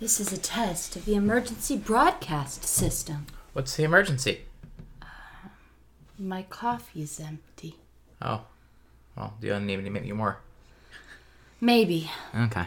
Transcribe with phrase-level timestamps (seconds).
[0.00, 3.26] This is a test of the emergency broadcast system.
[3.52, 4.46] What's the emergency?
[5.02, 5.04] Uh,
[6.18, 7.76] my coffee's empty.
[8.22, 8.44] Oh,
[9.14, 10.38] well, do you need me to make you more?
[11.60, 12.10] Maybe.
[12.34, 12.66] Okay.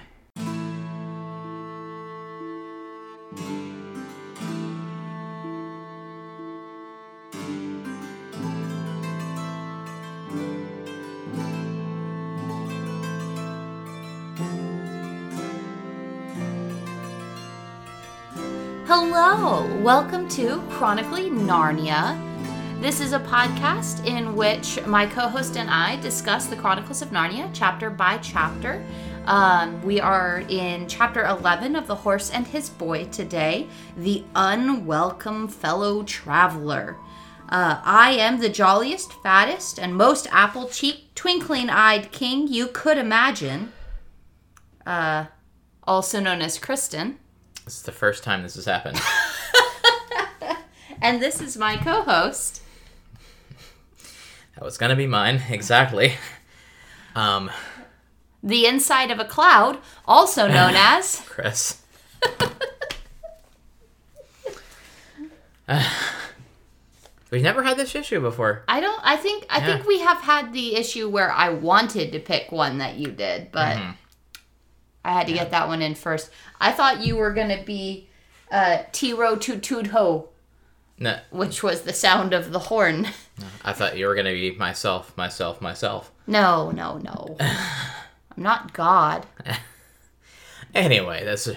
[19.84, 22.18] Welcome to Chronically Narnia.
[22.80, 27.10] This is a podcast in which my co host and I discuss the Chronicles of
[27.10, 28.82] Narnia chapter by chapter.
[29.26, 35.50] Um, we are in chapter 11 of The Horse and His Boy today, The Unwelcome
[35.50, 36.96] Fellow Traveler.
[37.50, 42.98] Uh, I am the jolliest, fattest, and most apple cheeked, twinkling eyed king you could
[42.98, 43.74] imagine,
[44.86, 45.26] uh,
[45.84, 47.20] also known as Kristen.
[47.66, 49.02] This is the first time this has happened.
[51.04, 52.62] And this is my co host.
[54.56, 56.14] that was gonna be mine, exactly.
[57.14, 57.52] Um,
[58.42, 61.22] the inside of a cloud, also known as.
[61.28, 61.82] Chris.
[67.32, 68.64] We've never had this issue before.
[68.68, 69.00] I don't.
[69.04, 69.46] I think.
[69.50, 73.12] I think we have had the issue where I wanted to pick one that you
[73.12, 73.92] did, but Mm-hmm.
[75.06, 76.30] I had to get that one in first.
[76.62, 78.08] I thought you were gonna be
[78.50, 80.30] uh, Tiro Ho,
[81.00, 83.08] No, which was the sound of the horn.
[83.64, 86.12] I thought you were gonna be myself, myself, myself.
[86.28, 87.36] No, no, no.
[87.40, 89.26] I'm not God.
[90.76, 91.48] Anyway, that's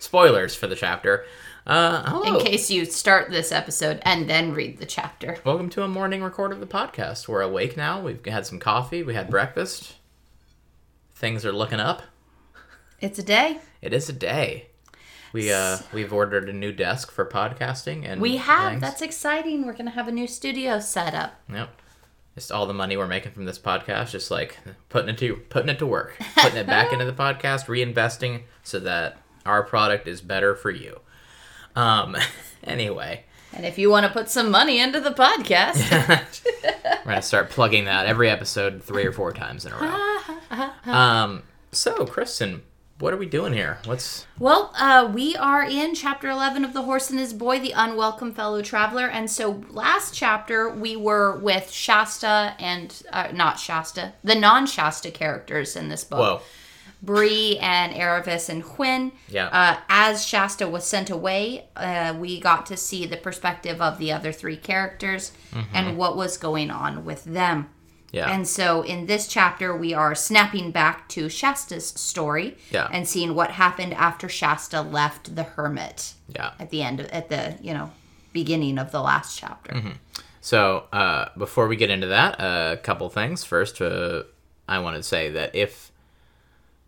[0.00, 1.24] spoilers for the chapter.
[1.64, 2.38] Uh, hello.
[2.40, 5.38] In case you start this episode and then read the chapter.
[5.44, 7.28] Welcome to a morning record of the podcast.
[7.28, 8.00] We're awake now.
[8.00, 9.04] We've had some coffee.
[9.04, 9.94] We had breakfast.
[11.14, 12.02] Things are looking up.
[13.00, 13.60] It's a day.
[13.80, 14.70] It is a day.
[15.34, 18.70] We uh we've ordered a new desk for podcasting and We have.
[18.70, 18.80] things.
[18.80, 19.66] That's exciting.
[19.66, 21.34] We're gonna have a new studio set up.
[21.52, 21.70] Yep.
[22.36, 24.58] Just all the money we're making from this podcast, just like
[24.88, 28.78] putting it to putting it to work, putting it back into the podcast, reinvesting so
[28.78, 31.00] that our product is better for you.
[31.76, 32.16] Um.
[32.66, 35.76] Anyway, And if you want to put some money into the podcast,
[37.04, 40.90] we're gonna start plugging that every episode three or four times in a row.
[40.90, 41.42] Um.
[41.70, 42.62] So, Kristen,
[43.00, 43.78] what are we doing here?
[43.84, 47.72] What's well, uh, we are in chapter 11 of The Horse and His Boy, The
[47.72, 49.08] Unwelcome Fellow Traveler.
[49.08, 55.10] And so last chapter, we were with Shasta and, uh, not Shasta, the non Shasta
[55.10, 56.18] characters in this book.
[56.18, 56.40] whoa?
[57.02, 59.12] Bree and Aravis and Quinn.
[59.28, 59.48] Yeah.
[59.48, 64.10] Uh, as Shasta was sent away, uh, we got to see the perspective of the
[64.10, 65.32] other three characters
[65.74, 67.68] and what was going on with them.
[68.14, 68.30] Yeah.
[68.30, 72.88] And so in this chapter, we are snapping back to Shasta's story Yeah.
[72.92, 76.52] and seeing what happened after Shasta left the hermit yeah.
[76.60, 77.90] at the end, at the, you know,
[78.32, 79.82] beginning of the last chapter.
[80.40, 83.42] So, uh, before we get into that, a couple things.
[83.44, 84.22] First, uh,
[84.68, 85.90] I want to say that if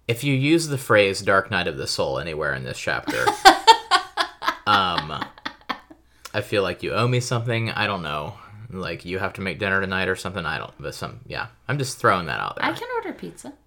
[0.07, 3.25] if you use the phrase "dark night of the soul" anywhere in this chapter,
[4.67, 5.25] um,
[6.35, 7.71] I feel like you owe me something.
[7.71, 8.35] I don't know,
[8.71, 10.45] like you have to make dinner tonight or something.
[10.45, 11.49] I don't, but some, yeah.
[11.69, 12.65] I'm just throwing that out there.
[12.65, 13.53] I can order pizza.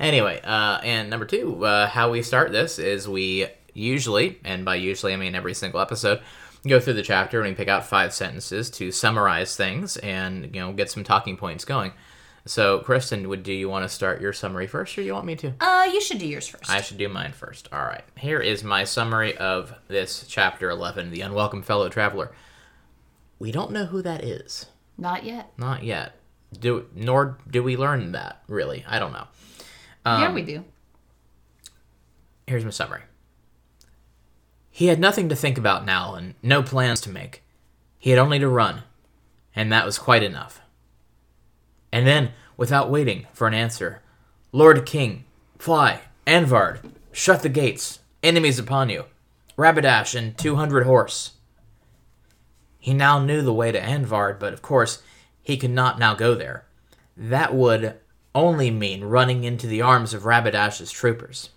[0.00, 4.74] Anyway, uh, and number two, uh, how we start this is we usually, and by
[4.74, 6.20] usually I mean every single episode,
[6.66, 10.60] go through the chapter and we pick out five sentences to summarize things and you
[10.60, 11.92] know get some talking points going.
[12.44, 15.34] So, Kristen, would do you want to start your summary first, or you want me
[15.36, 15.54] to?
[15.58, 16.70] Uh, you should do yours first.
[16.70, 17.68] I should do mine first.
[17.72, 18.04] All right.
[18.16, 22.30] Here is my summary of this chapter 11, The Unwelcome Fellow Traveler.
[23.38, 24.66] We don't know who that is.
[24.98, 25.52] Not yet.
[25.58, 26.14] Not yet.
[26.58, 28.84] Do nor do we learn that, really.
[28.88, 29.26] I don't know.
[30.06, 30.64] yeah, um, we do.
[32.46, 33.02] Here's my summary.
[34.70, 37.42] He had nothing to think about now and no plans to make.
[37.98, 38.82] He had only to run,
[39.54, 40.60] and that was quite enough.
[41.90, 44.02] And then, without waiting for an answer,
[44.52, 45.24] Lord King,
[45.58, 46.80] fly, Anvard,
[47.10, 49.06] shut the gates, enemies upon you,
[49.56, 51.32] Rabadash and 200 horse.
[52.86, 55.02] He now knew the way to Anvard, but of course,
[55.42, 56.66] he could not now go there.
[57.16, 57.98] That would
[58.32, 61.50] only mean running into the arms of Rabadash's troopers.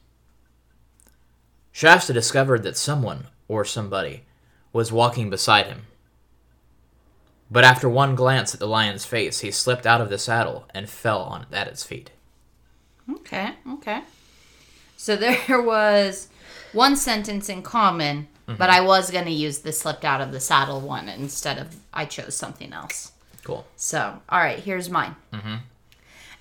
[1.72, 4.24] Shasta discovered that someone, or somebody,
[4.74, 5.84] was walking beside him.
[7.52, 10.90] But after one glance at the lion's face, he slipped out of the saddle and
[10.90, 12.10] fell on at its feet.
[13.08, 14.02] Okay, okay.
[14.98, 15.16] So
[15.48, 16.30] there was
[16.74, 20.40] one sentence in common, but I was going to use the slipped out of the
[20.40, 23.12] saddle one instead of I chose something else.
[23.44, 23.66] Cool.
[23.76, 25.16] So, all right, here's mine.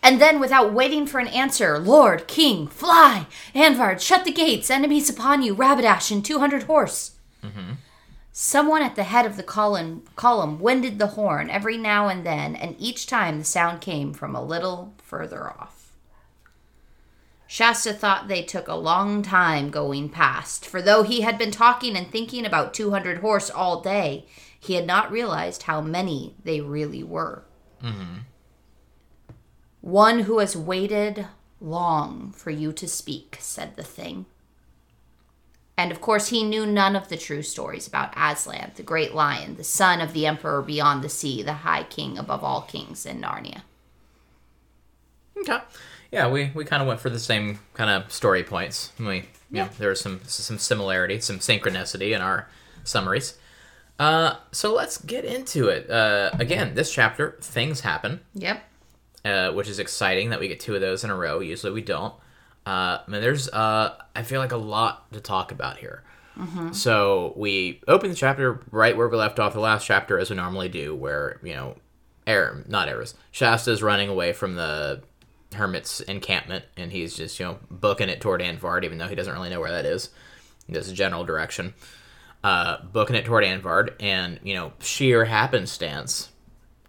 [0.03, 3.27] And then, without waiting for an answer, Lord, King, fly!
[3.55, 4.71] Anvard, shut the gates!
[4.71, 5.55] Enemies upon you!
[5.57, 7.13] Rabadash and 200 horse!
[8.33, 12.55] Someone at the head of the column, column winded the horn every now and then,
[12.55, 15.78] and each time the sound came from a little further off.
[17.51, 21.97] Shasta thought they took a long time going past, for though he had been talking
[21.97, 24.27] and thinking about 200 horse all day,
[24.61, 27.45] he had not realized how many they really were.
[27.83, 28.19] Mm-hmm.
[29.81, 31.27] One who has waited
[31.59, 34.27] long for you to speak, said the thing.
[35.79, 39.57] And of course, he knew none of the true stories about Aslan, the great lion,
[39.57, 43.23] the son of the emperor beyond the sea, the high king above all kings in
[43.23, 43.63] Narnia.
[45.39, 45.61] Okay.
[46.11, 48.93] Yeah, we, we kind of went for the same kind of story points.
[48.99, 49.65] We, you Yeah.
[49.65, 52.49] know, there was some some similarity, some synchronicity in our
[52.85, 53.37] summaries.
[53.99, 55.91] Uh, so let's get into it.
[55.91, 58.63] Uh, again, this chapter, things happen, Yep.
[59.25, 61.41] uh, which is exciting that we get two of those in a row.
[61.41, 62.15] Usually we don't.
[62.65, 66.03] Uh, I mean, there's, uh, I feel like a lot to talk about here.
[66.71, 70.37] So we open the chapter right where we left off the last chapter, as we
[70.37, 71.75] normally do, where you know,
[72.29, 73.15] Air, not errors.
[73.33, 75.03] Shasta is running away from the
[75.55, 79.33] hermit's encampment, and he's just you know booking it toward Anvard, even though he doesn't
[79.33, 80.11] really know where that is.
[80.69, 81.75] There's a general direction.
[82.45, 86.31] Uh, booking it toward Anvard, and you know, sheer happenstance,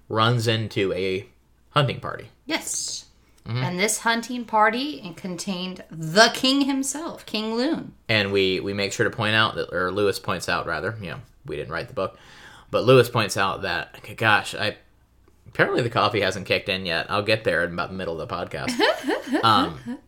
[0.08, 1.28] runs into a
[1.72, 2.30] hunting party.
[2.46, 3.06] Yes.
[3.46, 7.94] And this hunting party contained the king himself, King Lune.
[8.08, 11.10] and we we make sure to point out that or lewis points out rather you
[11.10, 12.20] know we didn't write the book
[12.70, 14.78] but lewis points out that gosh i
[15.50, 18.28] apparently the coffee hasn't kicked in yet i'll get there in about the middle of
[18.28, 18.72] the podcast
[19.44, 20.00] um,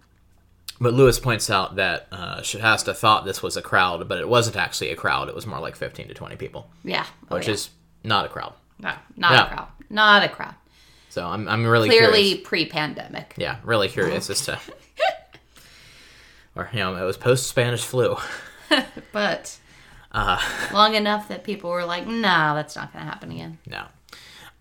[0.80, 4.56] but lewis points out that uh, shasta thought this was a crowd but it wasn't
[4.56, 7.06] actually a crowd it was more like 15 to 20 people Yeah.
[7.30, 7.54] Oh, which yeah.
[7.56, 7.70] is
[8.04, 9.46] not a crowd no, not Yeah.
[9.46, 9.68] a crowd.
[9.90, 10.56] Not a crowd.
[11.10, 12.48] so i'm, I'm really Clearly curious.
[12.48, 13.34] pre-pandemic.
[13.38, 14.60] yeah really curious as to
[16.56, 18.16] or you know it was post spanish flu
[19.12, 19.58] But
[20.14, 20.40] Uh.
[20.74, 23.84] long enough that people were like, "No, that's not going to happen again." No.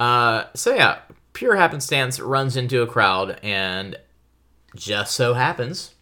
[0.00, 0.99] Uh, so yeah,
[1.35, 3.97] pure happenstance runs into a crowd and
[4.75, 5.94] just so happens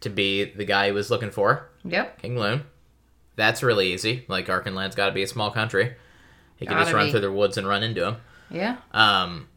[0.00, 2.20] to be the guy he was looking for, Yep.
[2.22, 2.62] King Lune.
[3.36, 4.24] That's really easy.
[4.28, 5.94] Like Archenland's got to be a small country.
[6.56, 7.10] He can just Gotta run be.
[7.12, 8.16] through the woods and run into him.
[8.50, 8.76] Yeah.
[8.92, 9.48] Um,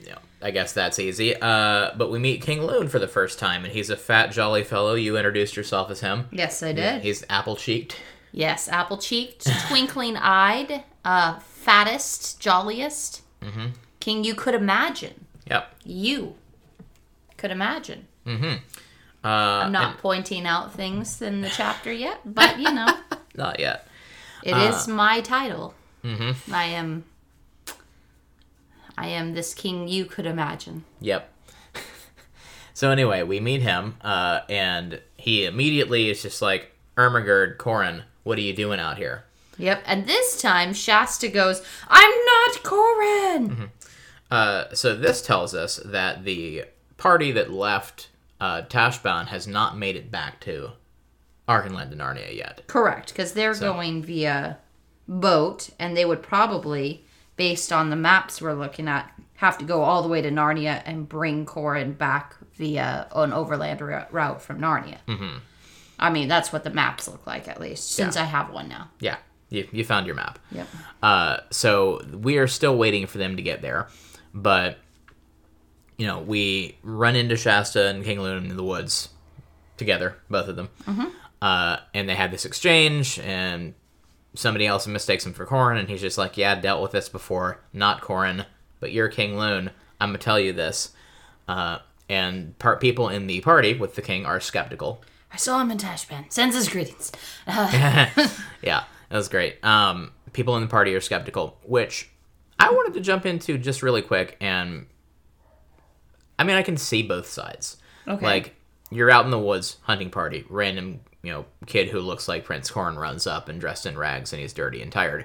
[0.00, 1.34] you know, I guess that's easy.
[1.34, 4.62] Uh, but we meet King Lune for the first time, and he's a fat, jolly
[4.64, 4.94] fellow.
[4.94, 6.26] You introduced yourself as him.
[6.30, 7.02] Yes, I did.
[7.02, 7.96] He's apple cheeked.
[8.32, 13.66] Yes, apple cheeked, twinkling eyed, uh, fattest, jolliest Mm-hmm.
[14.00, 15.26] king you could imagine.
[15.50, 15.70] Yep.
[15.84, 16.34] You
[17.36, 18.06] could imagine.
[18.26, 18.48] Uh,
[19.22, 22.88] I'm not pointing out things in the chapter yet, but you know,
[23.36, 23.86] not yet.
[24.42, 25.74] it is my title.
[26.02, 26.52] Mm-hmm.
[26.52, 27.04] I am.
[28.96, 30.84] I am this king you could imagine.
[31.00, 31.30] Yep.
[32.74, 38.38] so anyway, we meet him, uh, and he immediately is just like, Ermagerd, Corin, what
[38.38, 39.25] are you doing out here?
[39.58, 43.70] Yep, and this time Shasta goes, "I'm not Corin."
[44.30, 46.64] Uh, so this tells us that the
[46.96, 48.08] party that left
[48.40, 50.72] uh, Tashbaan has not made it back to
[51.48, 52.62] Archenland and Narnia yet.
[52.66, 54.58] Correct, because they're going via
[55.08, 57.04] boat, and they would probably,
[57.36, 60.82] based on the maps we're looking at, have to go all the way to Narnia
[60.84, 64.98] and bring Corin back via an overland ru- route from Narnia.
[65.06, 65.38] Mm-hmm.
[65.98, 68.22] I mean, that's what the maps look like, at least, since Yeah.
[68.22, 68.90] I have one now.
[68.98, 69.16] Yeah,
[69.56, 70.38] you, you found your map.
[70.52, 70.68] Yep.
[71.02, 73.88] Uh, so we are still waiting for them to get there,
[74.34, 74.78] but
[75.96, 79.08] you know we run into Shasta and King Lune in the woods
[79.76, 80.68] together, both of them,
[81.42, 83.74] uh, and they have this exchange, and
[84.34, 87.08] somebody else mistakes him for Corin, and he's just like, "Yeah, I dealt with this
[87.08, 88.44] before, not Corin,
[88.80, 89.70] but you're King Lune.
[90.00, 90.90] I'm gonna tell you this."
[91.48, 95.02] Uh, and part people in the party with the king are skeptical.
[95.32, 96.32] I saw him in Tashbaan.
[96.32, 97.12] Sends his greetings.
[98.62, 99.64] Yeah, that was great.
[99.64, 102.10] Um, people in the party are skeptical, which
[102.58, 104.36] I wanted to jump into just really quick.
[104.40, 104.86] And
[106.38, 107.76] I mean, I can see both sides.
[108.06, 108.24] Okay.
[108.24, 108.54] Like,
[108.90, 112.70] you're out in the woods, hunting party, random, you know, kid who looks like Prince
[112.70, 115.24] Corin runs up and dressed in rags and he's dirty and tired.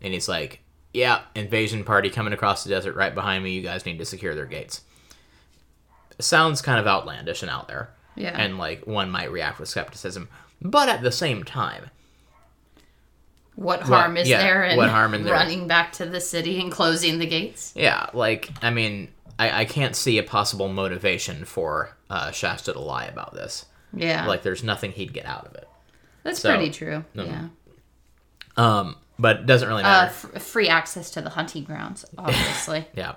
[0.00, 0.60] And he's like,
[0.92, 3.52] Yeah, invasion party coming across the desert right behind me.
[3.52, 4.82] You guys need to secure their gates.
[6.20, 8.36] Sounds kind of outlandish and out there yeah.
[8.36, 10.28] and like one might react with skepticism
[10.60, 11.90] but at the same time
[13.60, 15.34] what harm is yeah, there in what harm in there?
[15.34, 17.72] running back to the city and closing the gates?
[17.76, 22.80] yeah like i mean i, I can't see a possible motivation for uh, shasta to
[22.80, 24.26] lie about this Yeah.
[24.26, 25.68] like there's nothing he'd get out of it
[26.22, 27.04] That's so- pretty true.
[27.14, 27.48] Yeah.
[28.56, 32.86] um but it doesn't really Uh, matter f- free access to the hunting grounds, obviously.
[32.96, 33.14] yeah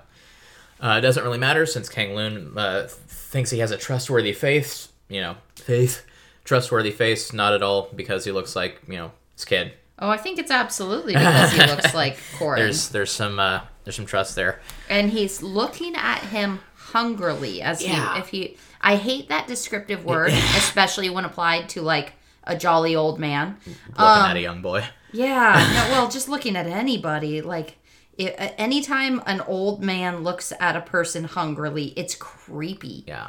[0.80, 4.88] Uh, it doesn't really matter since Kang Lune uh, thinks he has a trustworthy face.
[5.08, 6.04] You know, faith,
[6.44, 7.32] trustworthy face.
[7.32, 9.72] Not at all because he looks like you know his kid.
[9.98, 12.60] Oh, I think it's absolutely because he looks like Corin.
[12.60, 14.60] There's there's some uh, there's some trust there.
[14.88, 18.14] and he's looking at him hungrily as Yeah.
[18.14, 22.94] he if he I hate that descriptive word, especially when applied to like a jolly
[22.96, 23.56] old man.
[23.66, 24.84] Looking Um, at a young boy.
[25.12, 27.78] Yeah, no, well, just looking at anybody, like
[28.18, 33.04] it, anytime an old man looks at a person hungrily, it's creepy.
[33.06, 33.28] Yeah.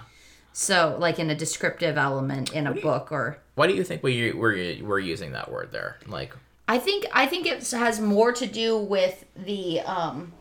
[0.52, 4.32] So, like in a descriptive element in a book, or Why do you think we
[4.32, 5.98] we're we're using that word there?
[6.08, 6.34] Like,
[6.68, 10.34] I think I think it has more to do with the um,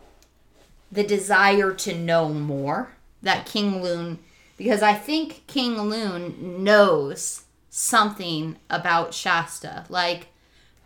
[0.90, 4.18] the desire to know more that King Lune,
[4.56, 10.28] because I think King Lune knows something about Shasta, like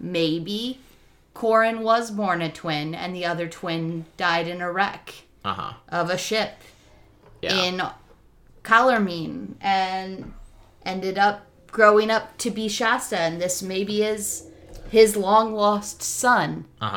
[0.00, 0.80] maybe
[1.34, 5.14] Corin was born a twin and the other twin died in a wreck
[5.44, 5.72] uh huh.
[5.88, 6.54] of a ship
[7.42, 7.62] Yeah.
[7.62, 7.82] in
[8.64, 10.32] Calormene and
[10.84, 14.46] ended up growing up to be Shasta, and this maybe is
[14.88, 16.64] his long lost son.
[16.80, 16.88] Uh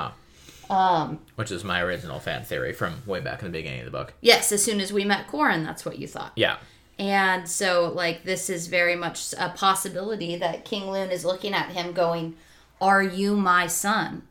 [0.70, 0.74] huh.
[0.74, 3.92] Um, Which is my original fan theory from way back in the beginning of the
[3.92, 4.14] book.
[4.22, 6.32] yes, as soon as we met Corin, that's what you thought.
[6.36, 6.58] Yeah.
[6.98, 11.70] And so, like, this is very much a possibility that King Lune is looking at
[11.72, 12.36] him going,
[12.80, 14.24] Are you my son?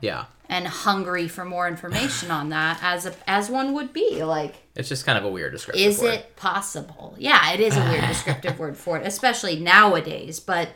[0.00, 0.26] Yeah.
[0.50, 4.22] And hungry for more information on that, as a, as one would be.
[4.22, 5.86] Like, It's just kind of a weird description.
[5.88, 7.14] is it possible?
[7.18, 10.38] Yeah, it is a weird descriptive word for it, especially nowadays.
[10.38, 10.68] But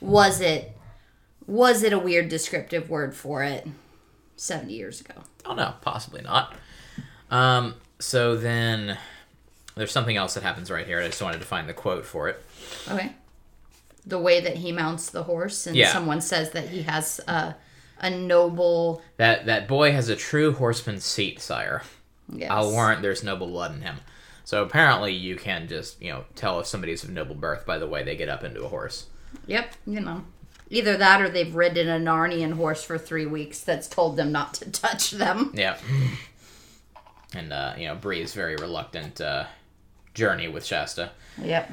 [0.00, 0.73] was it
[1.46, 3.66] was it a weird descriptive word for it
[4.36, 5.14] seventy years ago?
[5.44, 6.54] Oh no, possibly not.
[7.30, 7.74] Um.
[8.00, 8.98] So then,
[9.76, 11.00] there's something else that happens right here.
[11.00, 12.42] I just wanted to find the quote for it.
[12.90, 13.12] Okay.
[14.06, 15.92] The way that he mounts the horse, and Yeah.
[15.92, 17.56] someone says that he has a
[18.00, 19.00] a noble.
[19.16, 21.82] That that boy has a true horseman's seat, sire.
[22.28, 22.50] Yes.
[22.50, 23.96] I'll warrant there's noble blood in him.
[24.44, 27.86] So apparently, you can just you know tell if somebody's of noble birth by the
[27.86, 29.06] way they get up into a horse.
[29.46, 29.72] Yep.
[29.86, 30.24] You know.
[30.74, 34.54] Either that, or they've ridden a Narnian horse for three weeks that's told them not
[34.54, 35.52] to touch them.
[35.54, 35.76] Yeah.
[37.34, 39.44] And uh, you know, Bree's very reluctant uh,
[40.14, 41.10] journey with Shasta.
[41.40, 41.70] Yep.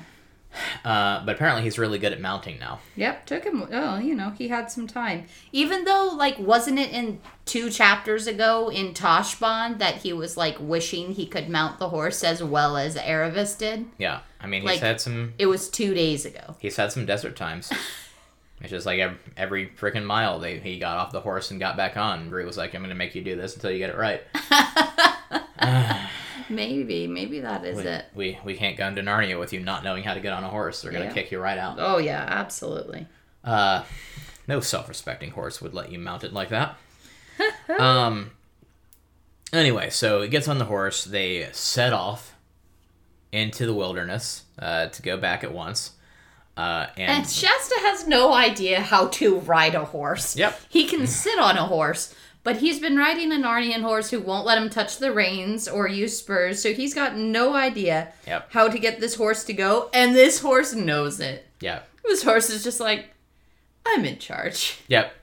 [0.84, 2.80] Uh, but apparently, he's really good at mounting now.
[2.98, 3.68] Yep, took him.
[3.72, 5.26] Oh, you know, he had some time.
[5.54, 10.58] Even though, like, wasn't it in two chapters ago in Tashbaan that he was like
[10.60, 13.86] wishing he could mount the horse as well as Aravis did?
[13.98, 16.56] Yeah, I mean, he's Like- had some It was two days ago.
[16.60, 17.72] he's had some desert times.
[18.62, 21.78] it's just like every, every freaking mile they he got off the horse and got
[21.78, 22.30] back on.
[22.30, 24.22] Bree was like, "I'm gonna make you do this until you get it right."
[26.50, 28.06] Maybe, maybe that is We, it.
[28.14, 30.50] we we can't go into Narnia with you not knowing how to get on a
[30.50, 30.82] horse.
[30.82, 31.14] They're gonna Yeah.
[31.14, 31.78] kick you right out.
[31.80, 33.08] Oh yeah, absolutely.
[33.44, 33.84] Uh,
[34.50, 36.76] no self-respecting horse would let you mount it like that.
[37.80, 38.32] um.
[39.54, 41.06] Anyway, so he gets on the horse.
[41.06, 42.36] They set off
[43.32, 45.92] into the wilderness uh, to go back at once.
[46.58, 50.36] Uh, and, And Shasta has no idea how to ride a horse.
[50.36, 50.60] Yep.
[50.70, 54.46] He can sit on a horse, but he's been riding a Narnian horse who won't
[54.46, 58.50] let him touch the reins or use spurs, so he's got no idea Yep.
[58.52, 61.46] how to get this horse to go, and this horse knows it.
[61.62, 63.08] yeah, This horse is just like,
[63.86, 64.80] I'm in charge.
[64.90, 65.14] Yep.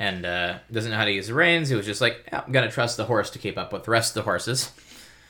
[0.00, 1.68] And uh, doesn't know how to use the reins.
[1.68, 3.90] He was just like, yeah, I'm gonna trust the horse to keep up with the
[3.90, 4.70] rest of the horses.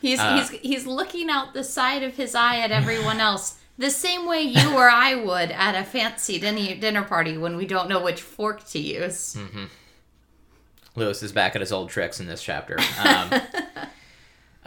[0.00, 0.36] He's Uh.
[0.36, 3.57] he's he's looking out the side of his eye at everyone else.
[3.78, 7.64] The same way you or I would at a fancy dinner dinner party when we
[7.64, 9.36] don't know which fork to use.
[10.96, 12.76] Lewis is back at his old tricks in this chapter.
[12.98, 13.40] Um,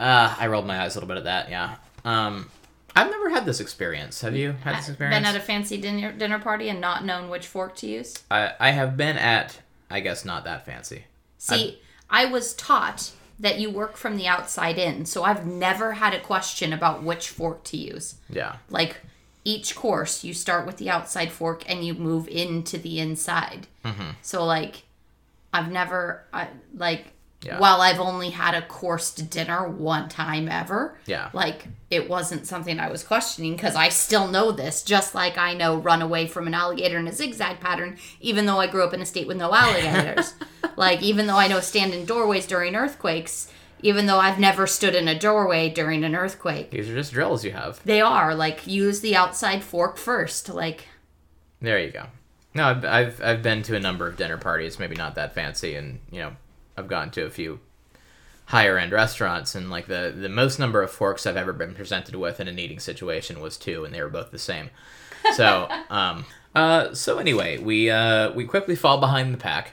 [0.00, 1.50] uh, I rolled my eyes a little bit at that.
[1.50, 1.76] Yeah.
[2.04, 2.50] Um,
[2.96, 4.22] I've never had this experience.
[4.22, 5.16] Have you had this experience?
[5.16, 8.14] Been at a fancy dinner dinner party and not known which fork to use.
[8.30, 11.04] I, I have been at, I guess, not that fancy.
[11.38, 16.14] See, I was taught that you work from the outside in, so I've never had
[16.14, 18.14] a question about which fork to use.
[18.30, 18.56] Yeah.
[18.70, 18.96] Like
[19.44, 23.66] each course, you start with the outside fork and you move into the inside.
[23.84, 24.12] Mm-hmm.
[24.22, 24.84] So like,
[25.52, 27.12] I've never I, like.
[27.42, 27.58] Yeah.
[27.58, 31.30] While I've only had a coursed dinner one time ever, Yeah.
[31.32, 35.54] like it wasn't something I was questioning because I still know this, just like I
[35.54, 38.94] know run away from an alligator in a zigzag pattern, even though I grew up
[38.94, 40.34] in a state with no alligators.
[40.76, 43.50] like even though I know stand in doorways during earthquakes,
[43.82, 46.70] even though I've never stood in a doorway during an earthquake.
[46.70, 47.80] These are just drills you have.
[47.84, 50.48] They are like use the outside fork first.
[50.48, 50.84] Like
[51.60, 52.06] There you go.
[52.54, 55.74] No, I've, I've I've been to a number of dinner parties, maybe not that fancy,
[55.74, 56.36] and you know,
[56.76, 57.60] I've gone to a few
[58.46, 62.14] higher end restaurants, and like the the most number of forks I've ever been presented
[62.16, 64.70] with in an eating situation was two, and they were both the same.
[65.34, 66.24] So, um,
[66.54, 69.72] uh, so anyway, we uh we quickly fall behind the pack.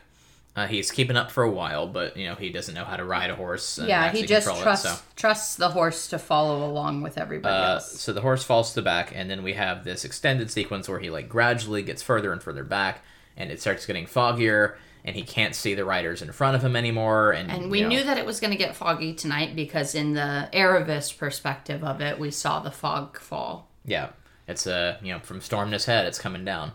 [0.55, 3.05] Uh, he's keeping up for a while, but you know he doesn't know how to
[3.05, 3.77] ride a horse.
[3.77, 4.95] And Yeah, he just trusts It, so.
[5.15, 7.99] trusts the horse to follow along with everybody Uh, else.
[8.01, 10.99] so the horse falls to the back, and then we have this extended sequence where
[10.99, 13.01] he like gradually gets further and further back,
[13.37, 14.75] and it starts getting foggier,
[15.05, 17.31] and he can't see the riders in front of him anymore.
[17.31, 19.95] And And we you know, knew that it was going to get foggy tonight because
[19.95, 23.69] in the Aravis perspective of it, we saw the fog fall.
[23.85, 24.09] Yeah,
[24.47, 26.73] it's a you know from Stormness Head, it's coming down,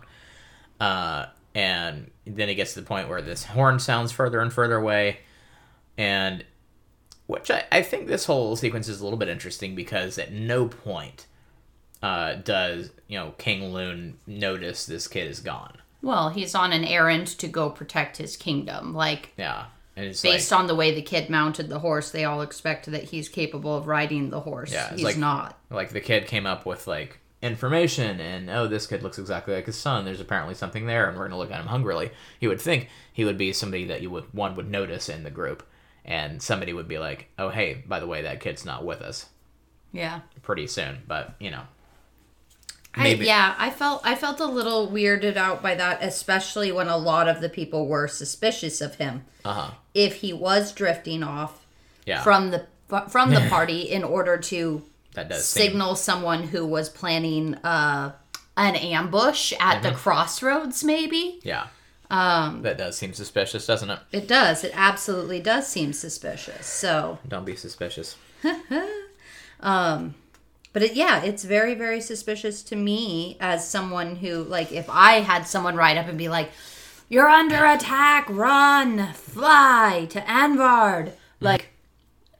[0.79, 4.75] uh, and then it gets to the point where this horn sounds further and further
[4.75, 5.19] away,
[5.97, 6.43] and
[7.27, 10.67] which I, I think this whole sequence is a little bit interesting because at no
[10.67, 11.27] point
[12.01, 15.77] uh, does you know King Loon notice this kid is gone.
[16.05, 18.93] Well, he's on an errand to go protect his kingdom.
[18.93, 22.85] Like, Yeah, based like on the way the kid mounted the horse, they all expect
[22.91, 24.71] that he's capable of riding the horse.
[24.71, 25.57] Yeah, he's like- not.
[25.71, 29.65] like the kid came up with like information and oh this kid looks exactly like
[29.67, 32.09] his son there's apparently something there and we're going to look at him hungrily
[32.39, 35.29] he would think he would be somebody that you would one would notice in the
[35.29, 35.61] group
[36.05, 39.27] and somebody would be like oh hey by the way that kid's not with us
[39.91, 40.21] Yeah.
[40.41, 41.63] pretty soon but you know
[42.97, 46.97] I, yeah, I felt I felt a little weirded out by that, especially when a
[46.97, 49.23] lot of the people were suspicious of him.
[49.43, 51.65] uh-huh If he was drifting off
[52.05, 52.67] yeah from the
[53.09, 54.83] from the party in order to
[55.13, 58.11] does seem signal someone who was planning uh,
[58.57, 59.83] an ambush at Mm-hmm.
[59.83, 61.39] the crossroads, maybe.
[61.43, 61.67] yeah
[62.11, 64.63] um that does seem suspicious doesn't it It does.
[64.63, 66.67] It absolutely does seem suspicious.
[66.67, 68.15] So, don't be suspicious
[70.75, 75.21] but it, yeah, it's very, very suspicious to me as someone who, like, if I
[75.21, 76.51] had someone ride up and be like,
[77.07, 78.27] "You're under attack!
[78.29, 79.13] Run!
[79.13, 81.69] Fly to Anvard!" Like,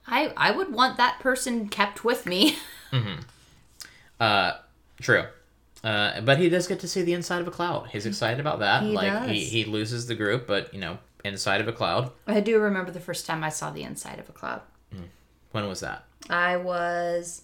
[0.06, 2.58] I I would want that person kept with me.
[2.92, 3.22] mm-hmm.
[4.20, 4.52] Uh,
[5.00, 5.24] true.
[5.82, 7.86] Uh, but he does get to see the inside of a cloud.
[7.86, 8.82] He's excited about that.
[8.82, 9.50] He like he, does.
[9.50, 12.12] he loses the group, but you know, inside of a cloud.
[12.26, 14.60] I do remember the first time I saw the inside of a cloud.
[15.52, 16.04] When was that?
[16.28, 17.40] I was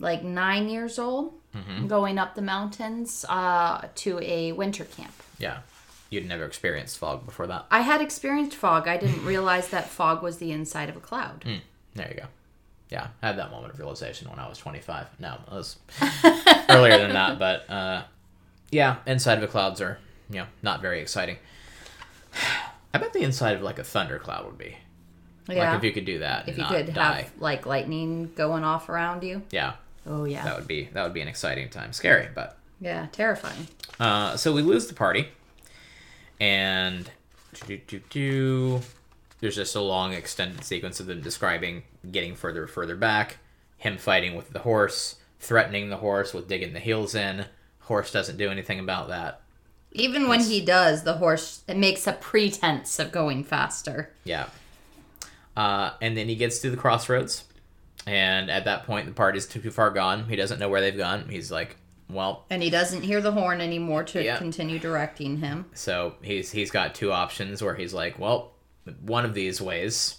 [0.00, 1.34] like nine years old,
[1.86, 5.12] going up the mountains uh, to a winter camp.
[5.38, 5.58] Yeah.
[6.10, 7.66] You'd never experienced fog before that.
[7.70, 8.88] I had experienced fog.
[8.88, 11.44] I didn't realize that fog was the inside of a cloud.
[11.94, 12.26] There you go.
[12.90, 15.06] Yeah, I had that moment of realization when I was 25.
[15.20, 15.76] No, it was
[16.68, 18.02] earlier than that, but uh,
[18.72, 19.98] yeah, inside of the clouds are,
[20.28, 21.36] you know, not very exciting.
[22.92, 24.76] I bet the inside of like a thundercloud would be.
[25.48, 25.70] Yeah.
[25.70, 27.22] Like if you could do that if you could die.
[27.22, 29.42] have like lightning going off around you.
[29.50, 29.74] Yeah,
[30.06, 30.44] Oh yeah.
[30.44, 31.92] that would be that would be an exciting time.
[31.92, 33.68] Scary, but Yeah, terrifying.
[33.98, 35.28] Uh, so we lose the party,
[36.40, 37.10] and
[37.66, 38.80] do-do-do-do.
[39.40, 43.38] there's just a long extended sequence of them describing getting further and further back,
[43.76, 47.46] him fighting with the horse, threatening the horse with digging the heels in.
[47.80, 49.40] Horse doesn't do anything about that.
[49.92, 54.10] Even when he does, the horse it makes a pretense of going faster.
[54.24, 54.46] Yeah.
[55.56, 57.44] Uh, and then he gets to the crossroads,
[58.06, 60.24] and at that point the party's too, too far gone.
[60.28, 61.28] He doesn't know where they've gone.
[61.28, 61.76] He's like,
[62.08, 64.38] well, And he doesn't hear the horn anymore to Yeah.
[64.38, 65.66] continue directing him.
[65.74, 68.52] so he's he's got two options where he's like, well,
[69.02, 70.16] one of these ways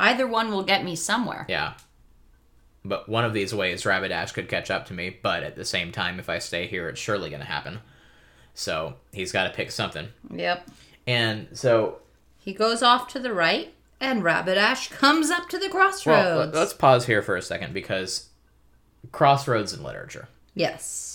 [0.00, 1.44] Either one will get me somewhere.
[1.48, 1.72] Yeah.
[2.84, 5.90] But one of these ways, Rabadash could catch up to me, but at the same
[5.90, 7.80] time, if I stay here, it's surely going to happen.
[8.54, 10.06] So he's got to pick something.
[10.32, 10.68] Yep.
[11.08, 11.98] And so,
[12.38, 16.54] He goes off to the right, and Rabadash comes up to the crossroads.
[16.54, 18.28] let- let's pause here for a second because
[19.12, 20.28] crossroads in literature.
[20.54, 21.14] yes.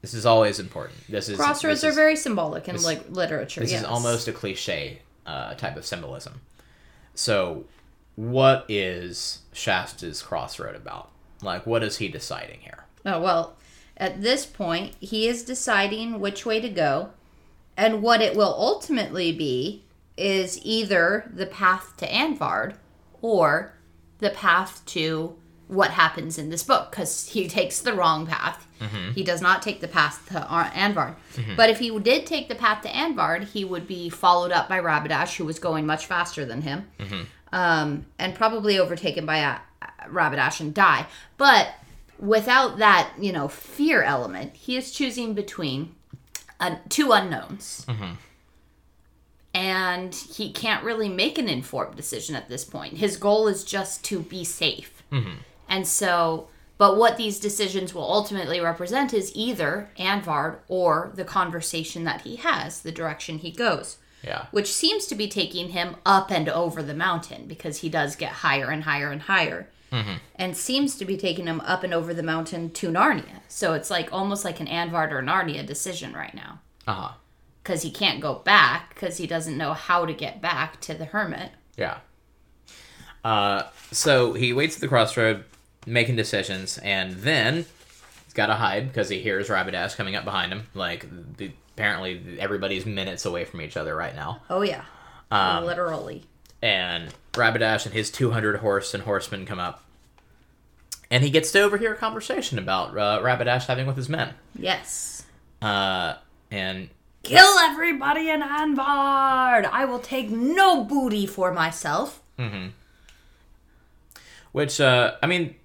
[0.00, 0.98] This is always important.
[1.08, 3.62] This is Crossroads this are is- very symbolic in this- like literature.
[3.62, 3.80] This yes.
[3.80, 6.42] is almost a cliche uh, type of symbolism.
[7.14, 7.64] So,
[8.14, 11.10] what is Shasta's crossroad about?
[11.40, 12.84] Like, what is he deciding here?
[13.06, 13.56] Oh, well,
[13.96, 17.08] at this point, he is deciding which way to go,
[17.74, 19.84] and what it will ultimately be
[20.16, 22.74] is either the path to Anvard
[23.22, 23.74] or
[24.18, 28.66] the path to what happens in this book because he takes the wrong path.
[29.14, 31.14] He does not take the path to Ar- Anvard.
[31.56, 34.78] But if he did take the path to Anvard, he would be followed up by
[34.78, 36.86] Rabadash, who was going much faster than him,
[37.52, 39.58] um, and probably overtaken by uh,
[40.06, 41.06] Rabadash and die.
[41.38, 41.68] But
[42.18, 45.94] without that, you know, fear element, he is choosing between
[46.60, 47.86] uh, two unknowns.
[49.54, 52.98] And he can't really make an informed decision at this point.
[52.98, 55.02] His goal is just to be safe.
[55.68, 62.02] And so, but what these decisions will ultimately represent is either Anvard or the conversation
[62.04, 64.46] that he has, the direction he goes Yeah.
[64.50, 68.32] which seems to be taking him up and over the mountain because he does get
[68.32, 69.68] higher and higher and higher.
[70.36, 73.42] And seems to be taking him up and over the mountain to Narnia.
[73.46, 76.58] So it's like almost like an Anvard or Narnia decision right now.
[76.88, 77.12] Uh huh.
[77.64, 81.06] Because he can't go back because he doesn't know how to get back to the
[81.06, 81.50] hermit.
[81.76, 81.98] Yeah.
[83.24, 85.44] Uh, so he waits at the crossroad,
[85.86, 87.64] making decisions, and then
[88.24, 90.66] he's got to hide because he hears Rabadash coming up behind him.
[90.74, 91.06] Like,
[91.38, 94.42] the, apparently, everybody's minutes away from each other right now.
[94.50, 94.84] Oh yeah,
[95.32, 96.24] literally.
[96.62, 99.82] And Rabadash and his 200 horse and horsemen come up.
[101.10, 104.34] And he gets to overhear a conversation about uh, Rabadash having with his men.
[104.58, 105.24] Yes.
[105.60, 106.14] Uh,
[106.50, 106.88] and
[107.24, 109.66] Kill everybody in Anvard.
[109.66, 112.20] I will take no booty for myself.
[114.52, 115.56] Which, uh, I mean,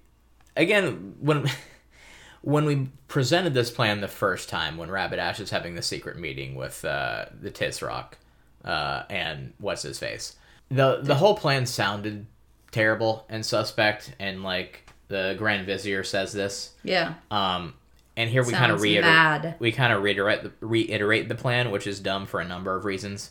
[0.56, 1.48] again, when
[2.42, 6.54] when we presented this plan the first time, when Rabadash is having the secret meeting
[6.54, 8.14] with uh, the Tisroc
[8.64, 10.36] uh, and what's his face,
[10.70, 12.26] the the whole plan sounded
[12.70, 16.70] terrible and suspect, and like the Grand Vizier says this.
[16.82, 17.14] Yeah.
[17.30, 17.74] Um,
[18.16, 21.86] and here we kind of reiterate we kind of reiterate the, reiterate the plan, which
[21.86, 23.30] is dumb for a number of reasons.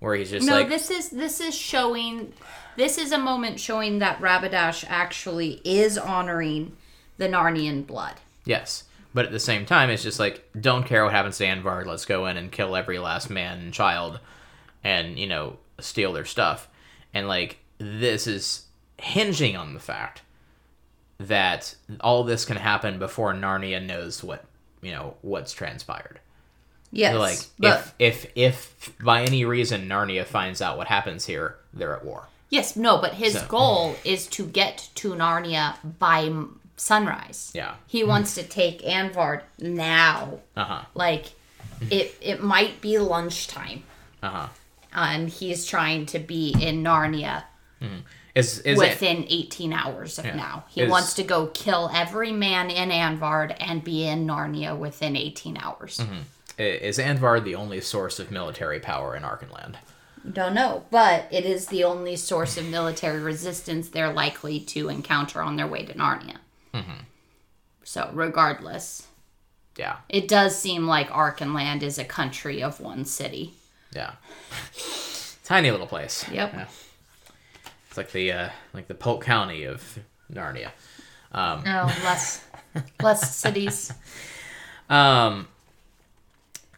[0.00, 2.32] Where he's just No, like, this is this is showing.
[2.76, 6.76] This is a moment showing that Rabadash actually is honoring
[7.16, 8.14] the Narnian blood.
[8.44, 8.84] Yes.
[9.14, 11.86] But at the same time, it's just like, don't care what happens to Anvar.
[11.86, 14.18] Let's go in and kill every last man and child
[14.82, 16.68] and, you know, steal their stuff.
[17.14, 18.64] And, like, this is
[18.98, 20.22] hinging on the fact
[21.28, 24.44] that all this can happen before Narnia knows what,
[24.82, 26.20] you know, what's transpired.
[26.90, 28.32] Yes, like, but if, if,
[28.88, 32.28] if by any reason Narnia finds out what happens here, they're at war.
[32.50, 36.32] yes, no, but his So- goal is to get to Narnia by
[36.76, 37.50] sunrise.
[37.54, 37.74] Yeah.
[37.88, 40.38] He wants to take Anvard now.
[40.56, 40.82] Uh huh.
[40.94, 41.26] Like,
[41.90, 43.82] it it might be lunchtime,
[44.22, 44.48] Uh huh.
[44.92, 47.44] and he's trying to be in Narnia
[48.34, 50.64] Is, is it, within 18 hours of now.
[50.68, 55.14] He Is- wants to go kill every man in Anvard and be in Narnia within
[55.16, 55.98] 18 hours.
[55.98, 56.18] Mm-hmm.
[56.58, 59.76] is Anvard the only source of military power in Archenland?
[60.30, 65.40] Don't know, but it is the only source of military resistance they're likely to encounter
[65.42, 66.36] on their way to Narnia.
[66.72, 67.02] Mm-hmm.
[67.84, 69.06] So, regardless,
[69.76, 69.96] Yeah.
[70.08, 73.52] it does seem like Archenland is a country of one city.
[73.94, 74.12] Yeah.
[75.44, 76.24] Tiny little place.
[76.32, 76.52] Yep.
[76.54, 76.66] Yeah.
[77.94, 80.00] It's like the uh, like the Polk County of
[80.32, 80.72] Narnia.
[81.32, 82.44] No, less
[83.00, 83.92] less cities.
[84.90, 85.46] Um.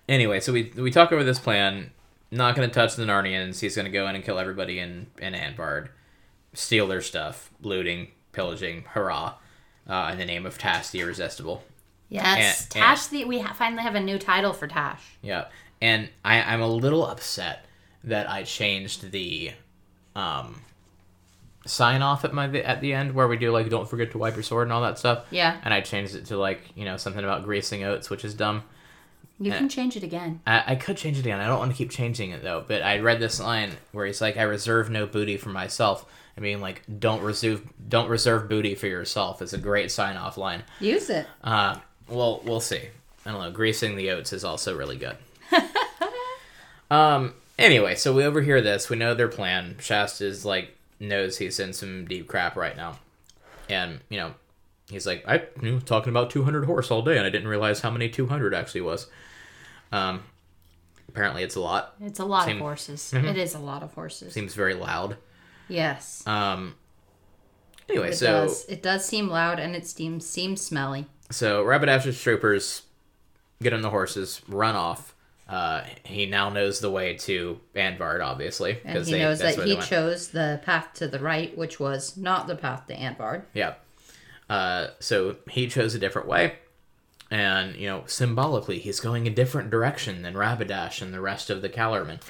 [0.06, 1.90] Anyway, so we we talk over this plan.
[2.30, 3.60] Not going to touch the Narnians.
[3.60, 5.88] He's going to go in and kill everybody in in Anvard,
[6.52, 9.36] steal their stuff, looting, pillaging, hurrah,
[9.88, 11.64] uh, in the name of Tash the Irresistible.
[12.10, 13.06] Yes, And- Tash.
[13.06, 15.00] The we ha- finally have a new title for Tash.
[15.22, 15.46] Yeah,
[15.80, 17.64] and I, I'm a little upset
[18.04, 19.52] that I changed the
[20.14, 20.60] um,
[21.66, 24.34] sign off at my at the end where we do like don't forget to wipe
[24.34, 25.26] your sword and all that stuff.
[25.30, 25.56] Yeah.
[25.62, 28.62] and I changed it to like you know something about greasing oats, which is dumb.
[29.38, 30.40] You can change it again.
[30.46, 31.40] I, I could change it again.
[31.40, 32.64] I don't want to keep changing it though.
[32.66, 36.06] But I read this line where he's like, "I reserve no booty for myself."
[36.38, 39.42] I mean, like, don't reserve don't reserve booty for yourself.
[39.42, 40.64] It's a great sign off line.
[40.80, 41.26] Use it.
[41.44, 42.80] Uh, well, we'll see.
[43.26, 43.50] I don't know.
[43.50, 45.16] Greasing the oats is also really good.
[46.90, 47.34] um.
[47.58, 48.88] Anyway, so we overhear this.
[48.90, 49.76] We know their plan.
[49.80, 52.98] Shasta's like knows he's in some deep crap right now,
[53.68, 54.34] and you know,
[54.90, 57.48] he's like, I you know, talking about two hundred horse all day, and I didn't
[57.48, 59.06] realize how many two hundred actually was.
[59.92, 60.22] Um.
[61.08, 61.94] Apparently, it's a lot.
[62.00, 63.12] It's a lot Seem- of horses.
[63.14, 64.34] It is a lot of horses.
[64.34, 65.16] Seems very loud.
[65.68, 66.26] yes.
[66.26, 66.74] Um.
[67.88, 68.66] Anyway, it so does.
[68.66, 71.06] It does seem loud and it seems seems smelly.
[71.30, 72.82] So rabbit Rabadash's troopers
[73.62, 75.14] get on the horses, run off.
[75.48, 79.76] Uh, he now knows the way to Anvard, obviously, And he they, knows that he
[79.76, 83.44] chose the path to the right, which was not the path to Anvard.
[83.54, 83.74] Yeah.
[84.50, 86.54] Uh, so he chose a different way,
[87.30, 91.62] and you know, symbolically, he's going a different direction than Rabadash and the rest of
[91.62, 92.20] the Calormen.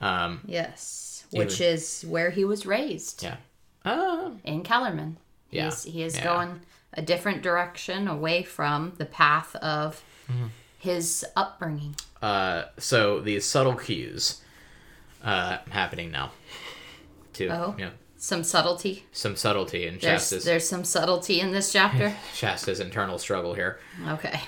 [0.00, 1.24] Um, Yes.
[1.32, 3.22] Which Even- is where he was raised.
[3.24, 3.36] yeah.
[3.84, 5.16] Uh, In Calormen.
[5.50, 6.24] Yeah, He's, he is yeah.
[6.24, 6.60] going
[6.92, 10.46] a different direction away from the path of Mm-hmm.
[10.86, 11.94] His upbringing.
[12.22, 14.40] uh, so these subtle cues
[15.22, 16.30] uh, happening now.
[17.34, 17.74] To Oh.
[17.78, 19.04] know, Some subtlety.
[19.12, 22.14] some subtlety in There's Shasta's there's some subtlety in this chapter.
[22.34, 23.78] Shasta's internal struggle here.
[24.08, 24.40] Okay.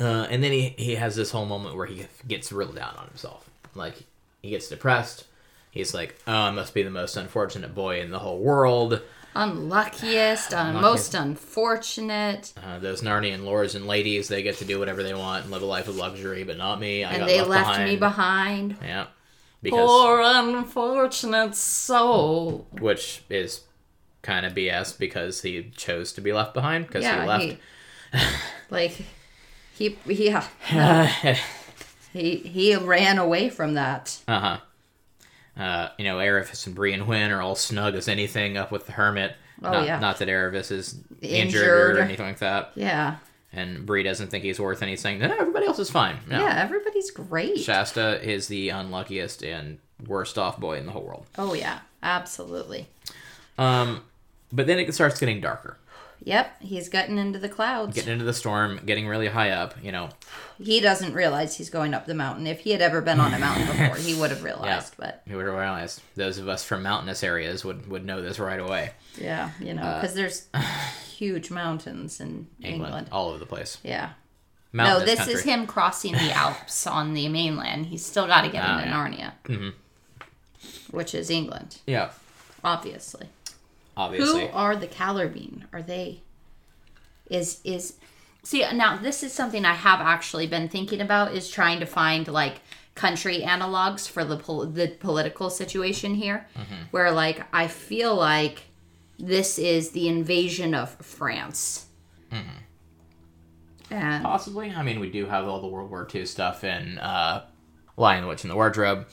[0.00, 3.06] Uh, and then he, he has this whole moment where he gets real down on
[3.06, 3.48] himself.
[3.76, 3.94] Like,
[4.42, 5.24] he gets depressed.
[5.70, 9.00] He's like, oh, I must be the most unfortunate boy in the whole world.
[9.34, 12.52] Unluckiest, uh, most unfortunate.
[12.62, 15.62] Uh, those Narnian lords and ladies, they get to do whatever they want and live
[15.62, 17.04] a life of luxury, but not me.
[17.04, 17.90] I And they left, left behind.
[17.90, 18.76] me behind.
[18.82, 19.06] Yeah.
[19.62, 22.66] Because, Poor unfortunate soul.
[22.78, 23.62] which is
[24.22, 27.44] kind of BS because he chose to be left behind because Yeah, he left.
[27.44, 27.58] he,
[28.70, 29.02] like
[29.74, 30.46] he yeah.
[32.12, 34.18] He he ran away from that.
[34.28, 34.58] Uh huh.
[35.56, 38.86] Uh, you know, Aravis and Bree and Hwin are all snug as anything up with
[38.86, 39.36] the hermit.
[39.62, 39.98] Oh, not, yeah.
[40.00, 41.96] Not that Aravis is injured, Injured.
[41.96, 42.72] or anything like that.
[42.74, 43.16] Yeah.
[43.52, 45.20] And Bree doesn't think he's worth anything.
[45.20, 46.16] No, everybody else is fine.
[46.28, 46.40] No.
[46.40, 47.58] Yeah, everybody's great.
[47.60, 51.26] Shasta is the unluckiest and worst off boy in the whole world.
[51.38, 52.88] Oh yeah, absolutely.
[53.56, 54.02] Um,
[54.52, 55.78] but then it starts getting darker,
[56.24, 57.94] Yep, he's getting into the clouds.
[57.94, 59.74] getting into the storm, getting really high up.
[59.82, 60.08] You know,
[60.58, 62.46] he doesn't realize he's going up the mountain.
[62.46, 64.94] If he had ever been on a mountain before, he would have realized.
[64.98, 66.00] yeah, But he would have realized.
[66.16, 68.92] those of us from mountainous areas would would know this right away.
[69.20, 70.46] yeah, you know, Uh, because there's
[71.14, 73.08] huge mountains in England, England.
[73.12, 73.76] all over the place.
[73.82, 74.10] Yeah.
[74.72, 75.34] Mountainous no, this country.
[75.34, 77.86] is him crossing the Alps on the mainland.
[77.86, 78.94] He's still got to get Ah, into yeah.
[78.96, 80.96] Narnia, mm-hmm.
[80.96, 82.10] which is England, Yeah,
[82.64, 83.28] obviously.
[83.96, 84.46] Obviously.
[84.46, 85.66] Who are the Callerbine?
[85.72, 86.22] Are they?
[87.30, 87.94] Is is
[88.42, 88.96] see now?
[88.96, 91.34] This is something I have actually been thinking about.
[91.34, 92.60] Is trying to find like
[92.94, 96.46] country analogs for the pol- the political situation here,
[96.90, 98.64] where like I feel like
[99.18, 101.86] this is the invasion of France.
[103.90, 104.70] And Possibly.
[104.70, 107.44] I mean, we do have all the World War II stuff in uh,
[107.96, 109.06] Lion, the Witch, and the Wardrobe.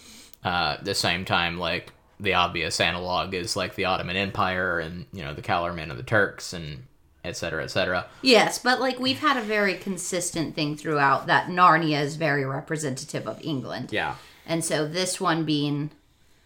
[0.43, 5.05] Uh, at the same time, like the obvious analog is like the Ottoman Empire and
[5.11, 6.83] you know the Calormen and the Turks and
[7.23, 8.07] et cetera, et cetera.
[8.21, 13.27] Yes, but like we've had a very consistent thing throughout that Narnia is very representative
[13.27, 13.89] of England.
[13.91, 15.91] Yeah, And so this one being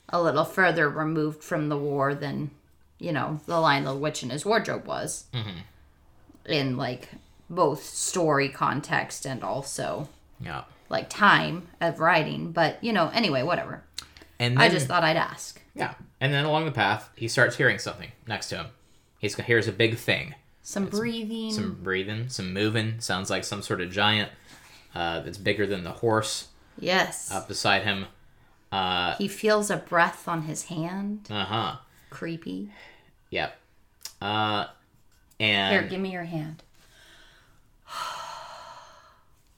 [0.09, 2.51] a little further removed from the war than,
[2.99, 5.25] you know, The Lion, the Witch, and His Wardrobe was.
[5.33, 5.59] Mm-hmm.
[6.45, 7.09] In like
[7.49, 10.09] both story context and also
[10.39, 10.63] yeah.
[10.89, 12.51] like time of writing.
[12.51, 13.83] But, you know, anyway, whatever.
[14.39, 15.59] And then, I just thought I'd ask.
[15.75, 15.93] Yeah.
[16.19, 18.65] And then along the path, he starts hearing something next to him.
[19.19, 20.35] He hears a big thing.
[20.61, 21.51] Some breathing.
[21.51, 22.99] Some breathing, some moving.
[22.99, 24.31] Sounds like some sort of giant
[24.95, 26.47] uh, that's bigger than the horse
[26.79, 27.31] yes.
[27.31, 28.07] up beside him.
[28.71, 31.27] Uh he feels a breath on his hand.
[31.29, 31.75] Uh huh.
[32.09, 32.71] Creepy.
[33.29, 33.55] Yep.
[34.21, 34.67] Uh,
[35.37, 36.63] Here, and give me your hand.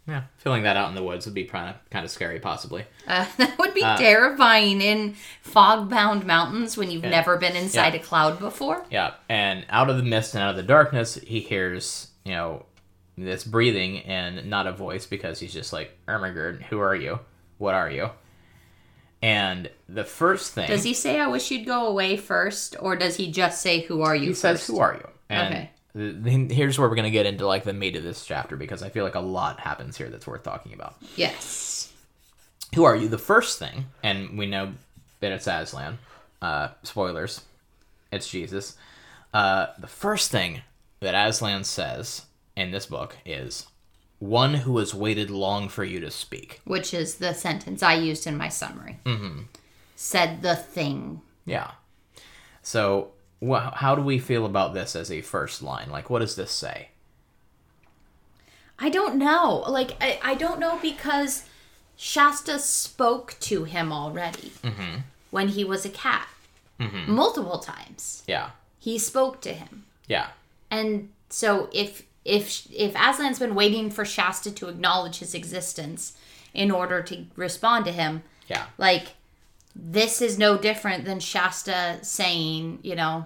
[0.07, 2.85] Yeah, filling that out in the woods would be kind of kind of scary, possibly.
[3.07, 7.09] Uh, that would be terrifying in fog-bound mountains when you've Yeah.
[7.09, 7.99] never been inside Yeah.
[7.99, 8.85] a cloud before.
[8.89, 12.65] Yeah, and out of the mist and out of the darkness, he hears you know
[13.17, 17.19] this breathing and not a voice because he's just like Ermagerd, who are you?
[17.57, 18.11] What are you?
[19.21, 23.15] And the first thing Does he say, "I wish you'd go away first, or does
[23.15, 25.69] he just say, "Who are you?" he says, "Who are you?" And Okay.
[25.97, 29.03] Here's where we're gonna get into like the meat of this chapter because I feel
[29.03, 30.95] like a lot happens here that's worth talking about.
[31.15, 31.91] Yes.
[32.75, 33.07] who are you?
[33.07, 34.73] The first thing, and we know
[35.19, 35.97] that it's Aslan.
[36.41, 37.41] Uh, spoilers,
[38.11, 38.75] it's Jesus.
[39.33, 40.61] Uh, the first thing
[40.99, 43.65] that Aslan says in this book is,
[44.19, 48.27] "One who has waited long for you to speak." Which is the sentence I used
[48.27, 48.99] in my summary.
[49.05, 49.43] Mm-hmm.
[49.95, 51.21] Said the thing.
[51.45, 51.71] Yeah.
[52.61, 53.11] So,
[53.45, 55.89] wh- how do we feel about this as a first line?
[55.89, 56.89] Like, what does this say?
[58.79, 59.63] I don't know.
[59.67, 61.45] Like, I, I don't know because
[61.95, 64.99] Shasta spoke to him already mm-hmm.
[65.31, 66.27] when he was a cat.
[66.79, 67.11] Mm-hmm.
[67.11, 68.23] Multiple times.
[68.27, 68.51] Yeah.
[68.77, 69.85] He spoke to him.
[70.07, 70.27] Yeah.
[70.69, 76.15] And so if if if Aslan's been waiting for Shasta to acknowledge his existence
[76.53, 78.65] in order to respond to him, Yeah.
[78.77, 79.13] like
[79.79, 83.25] this is no different than Shasta saying, you know,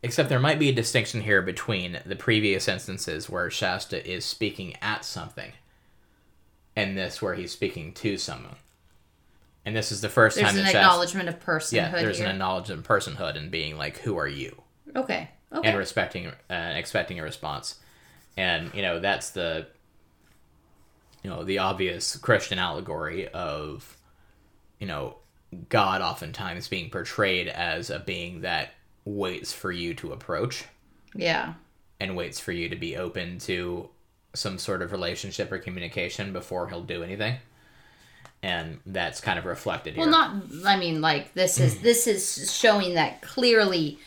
[0.00, 4.76] Except there might be a distinction here between the previous instances where Shasta is speaking
[4.80, 5.50] at something
[6.76, 8.54] and this where he's speaking to someone.
[9.66, 12.26] And this is the first there's time an Shasta, acknowledgement of personhood yeah, there's here.
[12.26, 14.62] an acknowledgement of personhood and being like, "Who are you?"
[14.94, 15.28] okay.
[15.52, 15.68] Okay.
[15.68, 17.80] and respecting uh, expecting a response.
[18.36, 19.66] And you know that's the
[21.24, 23.97] you know the obvious Christian allegory of
[24.78, 25.16] you know
[25.68, 28.70] God oftentimes being portrayed as a being that
[29.04, 30.64] waits for you to approach
[31.14, 31.54] yeah.
[31.98, 33.88] and waits for you to be open to
[34.34, 37.36] some sort of relationship or communication before he'll do anything.
[38.42, 40.02] And that's kind of reflected here.
[40.02, 40.44] Well, not.
[40.64, 43.98] I mean, like this is this is showing that clearly.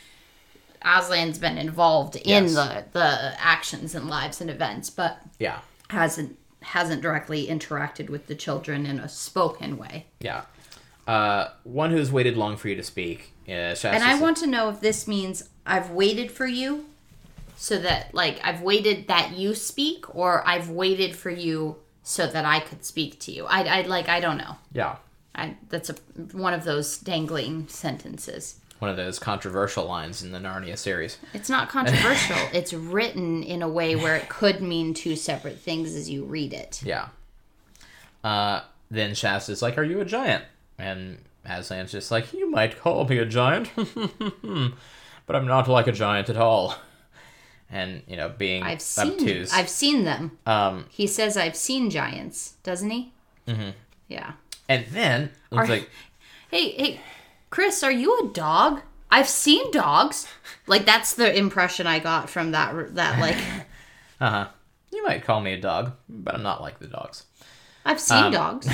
[0.84, 2.56] Aslan's been involved in Yes.
[2.56, 5.60] the the actions and lives and events, but yeah.
[5.90, 10.06] hasn't hasn't directly interacted with the children in a spoken way.
[10.20, 10.44] Yeah.
[11.08, 13.34] Uh, one who's waited long for you to speak.
[13.48, 16.86] Uh, Shasta And I want to know if this means I've waited for you
[17.62, 22.46] so that like I've waited that you speak or I've waited for you so that
[22.46, 23.46] I could speak to you.
[23.46, 24.58] I I like I don't know.
[24.74, 24.96] Yeah.
[25.36, 25.94] I that's a
[26.34, 28.60] one of those dangling sentences.
[28.80, 31.20] One of those controversial lines in the Narnia series.
[31.36, 32.38] It's not controversial.
[32.54, 36.54] it's written in a way where it could mean two separate things as you read
[36.54, 36.82] it.
[36.84, 37.10] Yeah.
[38.24, 40.46] Uh, then Shasta's like, "Are you a giant?"
[40.78, 43.70] And Aslan's just like, "You might call me a giant,
[45.26, 46.76] but I'm not like a giant at all."
[47.70, 49.54] And you know, being I've seen obtuse.
[49.54, 50.38] I've seen them.
[50.46, 53.14] Um, He says I've seen giants, doesn't he?
[53.48, 53.70] Mm-hmm.
[54.10, 54.34] Yeah.
[54.68, 55.90] and then it's Are- like,
[56.52, 57.00] Hey, hey,
[57.50, 58.82] Chris, are you a dog?
[59.10, 60.28] I've seen dogs.
[60.68, 63.38] Like that's the impression I got from that that like
[64.22, 64.48] uh huh.
[64.92, 67.24] You might call me a dog, but I'm not like the dogs.
[67.86, 68.68] I've seen Um, dogs.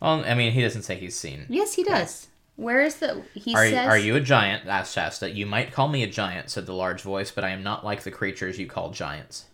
[0.00, 1.46] Well, I mean, he doesn't say he's seen.
[1.48, 2.28] Yes, he does.
[2.56, 4.66] Where is the he Are, says are you a giant?
[4.66, 5.30] asked Shasta.
[5.30, 8.02] You might call me a giant, said the large voice, but I am not like
[8.02, 9.46] the creatures you call giants.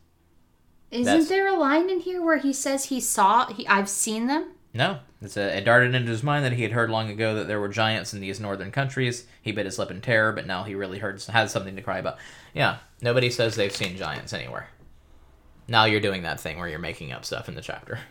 [0.91, 4.27] Isn't that's- there a line in here where he says he saw he I've seen
[4.27, 4.53] them?
[4.73, 7.47] No, it's a, it darted into his mind that he had heard long ago that
[7.47, 9.27] there were giants in these northern countries.
[9.41, 11.99] He bit his lip in terror, but now he really heard has something to cry
[11.99, 12.17] about.
[12.55, 14.69] Yeah, nobody says they've seen giants anywhere.
[15.69, 17.99] Now you're doing that thing where you're making up stuff in the chapter.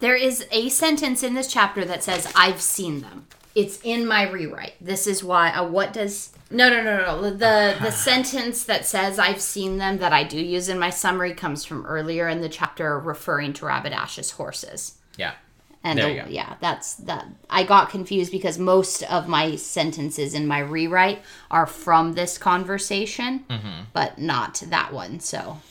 [0.00, 3.26] There is a sentence in this chapter that says I've seen them.
[3.54, 4.74] It's in my rewrite.
[4.80, 7.22] This is why uh, what does No, no, no, no.
[7.30, 11.32] The the sentence that says I've seen them that I do use in my summary
[11.32, 14.98] comes from earlier in the chapter referring to Rabadash's horses.
[15.16, 15.32] Yeah,
[15.82, 16.28] And There the- you go.
[16.28, 17.26] yeah, that's that.
[17.48, 23.46] I got confused because most of my sentences in my rewrite are from this conversation,
[23.48, 23.84] Mm-hmm.
[23.94, 25.20] but not that one.
[25.20, 25.62] So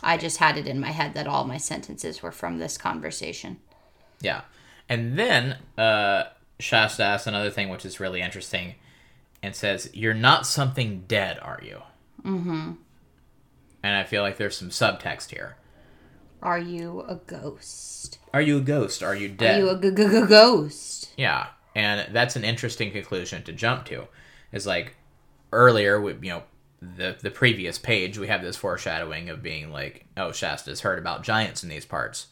[0.00, 3.56] I just had it in my head that all my sentences were from this conversation.
[4.22, 4.42] Yeah.
[4.88, 6.24] And then uh,
[6.58, 8.74] Shasta asks another thing, which is really interesting,
[9.42, 11.82] and says, "You're not something dead, are you?"
[12.24, 12.72] Mm-hmm.
[13.82, 15.56] And I feel like there's some subtext here.
[16.42, 18.18] Are you a ghost?
[18.34, 19.02] Are you a ghost?
[19.02, 19.60] Are you dead?
[19.60, 21.12] Are you a g- g- ghost?
[21.16, 24.08] Yeah, and that's an interesting conclusion to jump to.
[24.52, 24.96] Is like
[25.52, 26.42] earlier, we, you know,
[26.80, 31.22] the the previous page, we have this foreshadowing of being like, oh, Shasta's heard about
[31.22, 32.26] giants in these parts,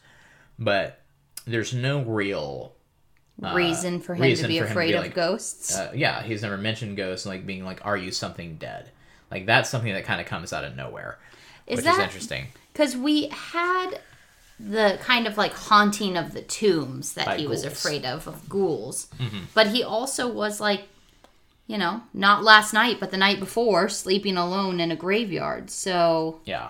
[0.59, 1.00] but
[1.45, 2.73] there's no real,
[3.39, 5.75] reason for him Uh, reason to be him to afraid be of like, ghosts.
[5.75, 8.89] uh, yeah, he's never mentioned ghosts like being like, are you something dead?
[9.31, 11.17] Like that's something that kind of comes out of nowhere,
[11.67, 12.47] Is which that- is interesting.
[12.73, 13.99] Because we had
[14.59, 18.47] the kind of like haunting of the tombs that By he was afraid of, of
[18.47, 19.07] ghouls.
[19.53, 20.83] But he also was like,
[21.67, 25.69] you know, not last night, but the night before, sleeping alone in a graveyard.
[25.69, 26.69] So Yeah,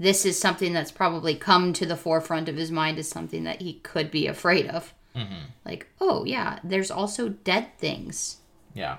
[0.00, 3.60] this is something that's probably come to the forefront of his mind as something that
[3.60, 4.94] he could be afraid of.
[5.14, 5.44] Mm-hmm.
[5.66, 8.38] Like, oh, yeah, there's also dead things.
[8.72, 8.96] Yeah.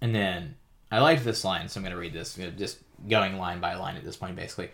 [0.00, 0.54] And then
[0.92, 3.96] I liked this line, so I'm going to read this, just going line by line
[3.96, 4.70] at this point, basically.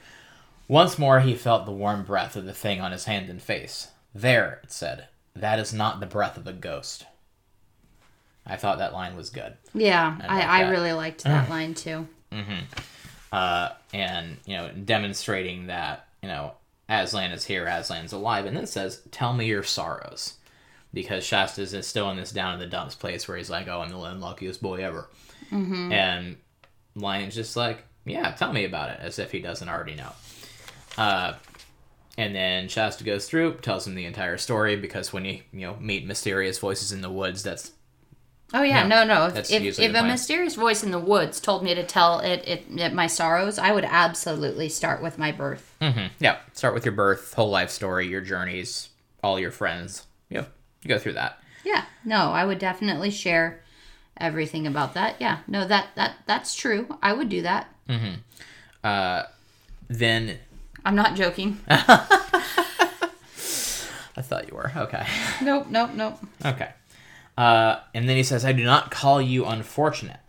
[0.68, 3.88] Once more, he felt the warm breath of the thing on his hand and face.
[4.14, 7.06] There, it said, that is not the breath of a ghost.
[8.44, 9.54] I thought that line was good.
[9.72, 11.50] Yeah, like I, I really liked that mm.
[11.50, 12.06] line too.
[12.30, 12.64] Mm-hmm.
[13.32, 16.52] Uh, and, you know, demonstrating that, you know,
[16.88, 20.34] Aslan is here, Aslan's alive, and then says, Tell me your sorrows.
[20.92, 23.80] Because Shasta's is still in this down in the dumps place where he's like, Oh,
[23.80, 25.08] I'm the unluckiest boy ever.
[25.92, 26.36] And
[26.96, 30.12] Lion's just like, Yeah, tell me about it, as if he doesn't already know.
[30.98, 31.34] Uh,
[32.18, 35.76] and then Shasta goes through, tells him the entire story, because when you, you know,
[35.80, 37.70] meet mysterious voices in the woods, that's
[38.52, 39.26] Oh yeah, Yeah, no, no.
[39.26, 42.64] If if, if a mysterious voice in the woods told me to tell it, it,
[42.76, 45.72] it my sorrows, I would absolutely start with my birth.
[45.80, 46.06] Mm-hmm.
[46.18, 46.38] Yeah.
[46.52, 48.88] Start with your birth, whole life story, your journeys,
[49.22, 50.06] all your friends.
[50.28, 50.46] Yeah.
[50.82, 51.40] You go through that.
[51.64, 53.60] Yeah, no, I would definitely share
[54.16, 55.16] everything about that.
[55.20, 56.86] Yeah, no, that that that's true.
[57.02, 57.68] I would do that.
[57.88, 58.14] Mm-hmm.
[58.82, 59.24] Uh,
[59.88, 60.38] Then
[60.84, 61.60] I'm not joking.
[64.16, 64.72] I thought you were.
[64.76, 65.06] Okay.
[65.42, 66.18] nope, nope, nope.
[66.44, 66.70] Okay.
[67.40, 70.20] Uh, and then he says, I do not call you unfortunate.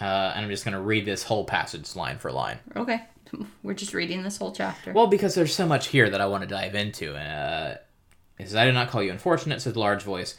[0.00, 2.58] Uh, and I'm just going to read this whole passage line for line.
[2.74, 3.04] Okay,
[3.62, 4.92] we're just reading this whole chapter.
[4.92, 7.14] Well, because there's so much here that I want to dive into.
[7.14, 7.76] Uh,
[8.40, 10.36] it says, I do not call you unfortunate, said the large voice.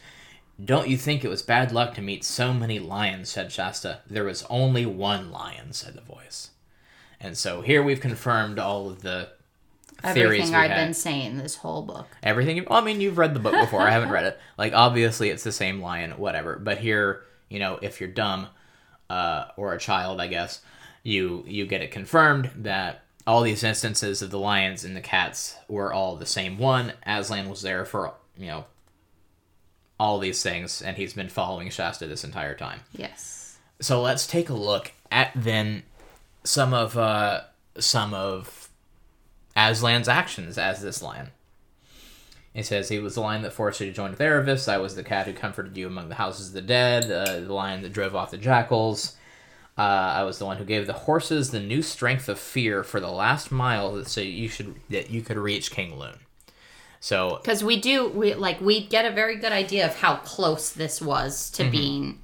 [0.62, 4.00] Don't you think it was bad luck to meet so many lions, said Shasta.
[4.06, 6.50] There was only one lion, said the voice.
[7.18, 9.30] And so here we've confirmed all of the
[10.04, 10.84] Everything I've had.
[10.86, 12.06] been saying this whole book.
[12.22, 12.56] Everything.
[12.58, 13.80] you- Well, I mean, you've read the book before.
[13.82, 14.38] I haven't read it.
[14.58, 16.56] Like, obviously, it's the same lion, whatever.
[16.56, 18.48] But here, you know, if you're dumb
[19.08, 20.60] uh, or a child, I guess,
[21.02, 25.56] you you get it confirmed that all these instances of the lions and the cats
[25.68, 26.92] were all the same one.
[27.06, 28.64] Aslan was there for you know
[29.98, 32.80] all these things, and he's been following Shasta this entire time.
[32.92, 33.58] Yes.
[33.80, 35.82] So let's take a look at then
[36.44, 37.42] some of uh,
[37.78, 38.59] some of
[39.56, 41.30] Aslan's actions as this lion.
[42.52, 44.68] It says he was the lion that forced you to join with Aravis.
[44.68, 47.04] I was the cat who comforted you among the houses of the dead.
[47.04, 49.16] Uh, the lion that drove off the jackals.
[49.78, 53.00] Uh, I was the one who gave the horses the new strength of fear for
[53.00, 56.18] the last mile, that so you should that you could reach King Lune.
[56.98, 60.70] So Because we do, we like we get a very good idea of how close
[60.70, 62.20] this was to being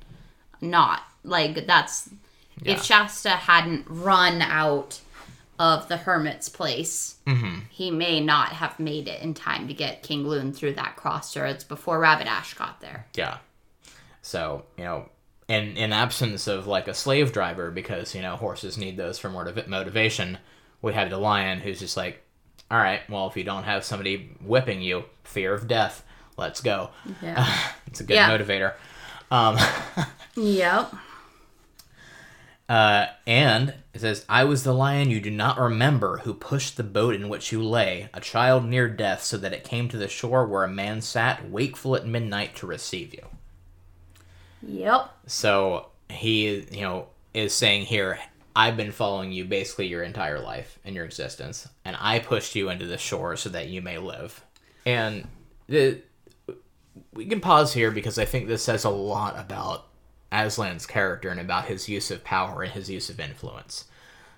[0.60, 2.10] not like that's
[2.64, 5.00] if Shasta hadn't run out
[5.58, 7.16] of the hermit's place,
[7.70, 11.64] he may not have made it in time to get King Lune through that crossroads
[11.64, 13.06] before Rabadash got there.
[13.14, 13.38] Yeah.
[14.22, 15.08] So, you know,
[15.48, 19.28] in in absence of like a slave driver, because you know horses need those for
[19.30, 20.38] motiv- motivation,
[20.82, 22.22] we have the lion who's just like,
[22.70, 26.04] all right, well, if you don't have somebody whipping you, fear of death,
[26.36, 26.90] let's go.
[27.22, 27.46] Yeah.
[27.86, 28.36] It's a good Yeah.
[28.36, 28.74] motivator.
[29.30, 29.56] Um,
[30.36, 30.92] yep.
[32.68, 36.82] Uh, and it says, I was the lion you do not remember who pushed the
[36.82, 40.08] boat in which you lay, a child near death, so that it came to the
[40.08, 43.24] shore where a man sat, wakeful at midnight to receive you.
[44.62, 45.10] Yep.
[45.26, 48.18] So he, you know, is saying here,
[48.56, 52.70] I've been following you basically your entire life and your existence, and I pushed you
[52.70, 54.42] into the shore so that you may live.
[54.84, 55.28] And
[55.68, 56.00] the,
[57.12, 59.86] we can pause here because I think this says a lot about
[60.32, 63.84] Aslan's character and about his use of power and his use of influence.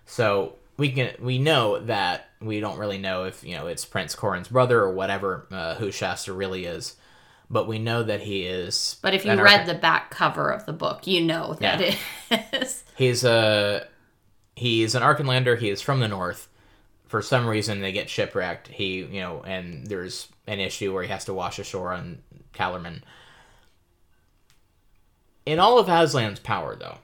[0.06, 4.14] So we can we know that we don't really know if you know it's Prince
[4.14, 6.96] Corin's brother or whatever uh, who Shasta really is,
[7.50, 8.96] but we know that he is.
[9.02, 11.94] But if you read arch- the back cover of the book, you know that Yeah.
[12.30, 12.84] it is.
[12.96, 13.86] He's a
[14.56, 15.56] he's an Archenlander.
[15.58, 16.48] He is from the north.
[17.06, 18.68] For some reason, they get shipwrecked.
[18.68, 22.18] He, you know, and there's an issue where he has to wash ashore on
[22.52, 23.00] Calormen.
[25.48, 26.98] In all of Aslan's power, though,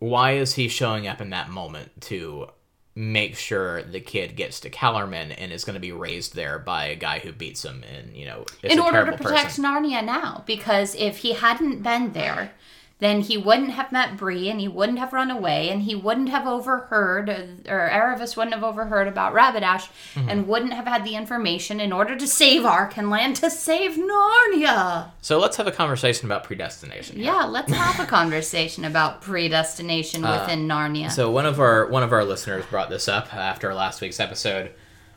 [0.00, 2.48] why is he showing up in that moment to
[2.94, 6.86] make sure the kid gets to Calormen and is going to be raised there by
[6.86, 9.64] a guy who beats him and you know is in a order to protect person?
[9.64, 12.52] Narnia now, because if he hadn't been there,
[13.00, 16.30] then he wouldn't have met Bree, and he wouldn't have run away, and he wouldn't
[16.30, 17.28] have overheard,
[17.68, 20.28] or Aravis wouldn't have overheard about Rabadash, Mm-hmm.
[20.28, 25.10] and wouldn't have had the information in order to save Archenland, to save Narnia.
[25.20, 27.18] So let's have a conversation about predestination.
[27.18, 31.06] Yeah, let's have a conversation about predestination within Narnia.
[31.06, 34.18] Uh, So one of our one of our listeners brought this up after last week's
[34.20, 34.72] episode,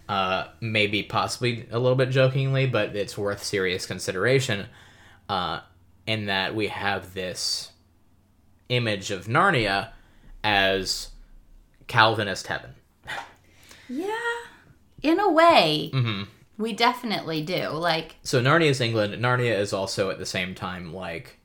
[0.07, 4.67] uh, maybe possibly a little bit jokingly, but it's worth serious consideration.
[5.27, 5.61] Uh,
[6.07, 7.70] in that we have this
[8.71, 9.89] image of Narnia
[10.43, 11.09] as
[11.87, 12.71] Calvinist heaven.
[13.89, 14.07] yeah,
[15.03, 16.23] in a way, Mm-hmm.
[16.57, 17.69] we definitely do.
[17.69, 19.13] Like So Narnia is England.
[19.15, 21.37] Narnia is also at the same time like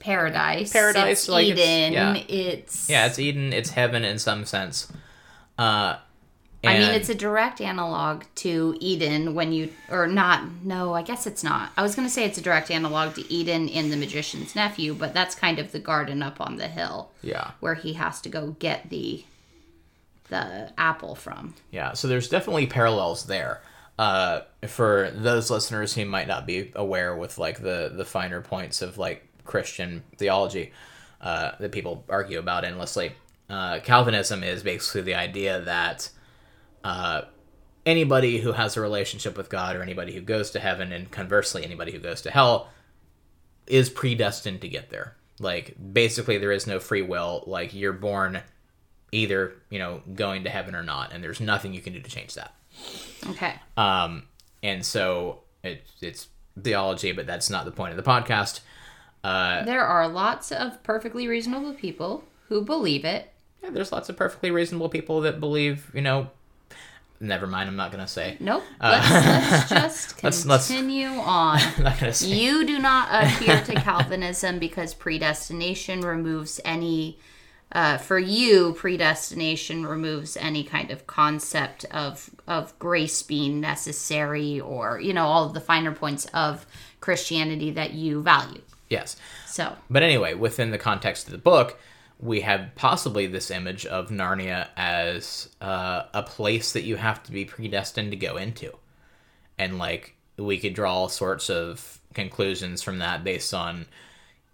[0.00, 2.14] paradise, Paradise, it's like, it's- Eden, yeah.
[2.28, 4.90] it's yeah, it's Eden, it's heaven in some sense.
[5.58, 5.96] Uh,
[6.64, 11.26] I mean, it's a direct analog to Eden when you, or not, no, I guess
[11.26, 11.70] it's not.
[11.76, 14.94] I was going to say it's a direct analog to Eden in The Magician's Nephew,
[14.94, 17.52] but that's kind of the garden up on the hill yeah.
[17.60, 19.24] where he has to go get the
[20.30, 21.54] the apple from.
[21.70, 23.62] Yeah, so there's definitely parallels there.
[23.98, 28.82] Uh, for those listeners who might not be aware with like the the finer points
[28.82, 30.72] of like Christian theology
[31.20, 33.12] uh, that people argue about endlessly,
[33.48, 36.10] uh, Calvinism is basically the idea that
[36.84, 37.22] uh,
[37.86, 41.64] anybody who has a relationship with God or anybody who goes to heaven, and conversely
[41.64, 42.68] anybody who goes to hell,
[43.66, 45.16] is predestined to get there.
[45.40, 47.44] Like basically, there is no free will.
[47.46, 48.40] Like you're born
[49.12, 52.10] either you know going to heaven or not, and there's nothing you can do to
[52.10, 52.54] change that.
[53.28, 53.54] Okay.
[53.76, 54.24] Um,
[54.62, 56.28] and so it, it's
[56.60, 58.60] theology, but that's not the point of the podcast.
[59.24, 63.32] Uh, There are lots of perfectly reasonable people who believe it.
[63.62, 66.30] yeah, there's lots of perfectly reasonable people that believe, you know.
[67.20, 68.36] Never mind, I'm not gonna say.
[68.38, 68.62] Nope.
[68.80, 71.58] Let's, let's just Let's- let's- continue on.
[71.76, 72.28] I'm not gonna say.
[72.28, 77.18] You do not adhere to Calvinism because predestination removes any.
[77.70, 84.98] Uh, for you, predestination removes any kind of concept of of grace being necessary, or
[85.00, 86.64] you know all of the finer points of
[87.00, 88.62] Christianity that you value.
[88.88, 89.16] Yes.
[89.46, 91.78] So But anyway, within the context of the book,
[92.20, 97.32] we have possibly this image of Narnia as uh, a place that you have to
[97.32, 98.76] be predestined to go into.
[99.56, 103.86] And, like, we could draw all sorts of conclusions from that based on,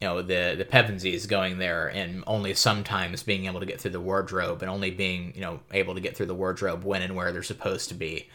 [0.01, 3.93] you know, the, the Pevensies going there and only sometimes being able to get through
[3.93, 7.17] the wardrobe and only being, you know, able to get through the wardrobe when and
[7.17, 8.29] where they're supposed to be.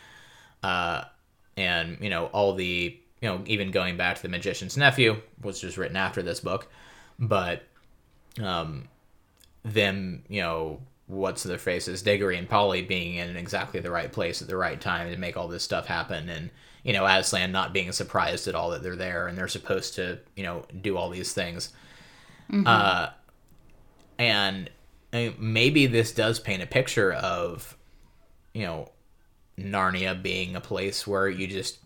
[0.63, 1.03] Uh,
[1.55, 5.77] and, you know, all the, you know, even going back to The Magician's Nephew, was
[5.77, 6.67] written after this book,
[7.19, 7.63] but
[8.41, 8.87] um,
[9.63, 14.41] them, you know, what's their faces, Diggory and Polly being in exactly the right place
[14.41, 16.49] at the right time to make all this stuff happen, and
[16.83, 20.17] you know, Aslan not being surprised at all that they're there and they're supposed to,
[20.35, 21.73] you know, do all these things.
[22.65, 23.09] Uh,
[24.17, 24.69] and
[25.11, 27.75] I mean, maybe this does paint a picture of,
[28.53, 28.89] you know,
[29.57, 31.79] Narnia being a place where you just,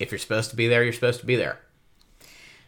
[0.00, 1.58] if you're supposed to be there, you're supposed to be there.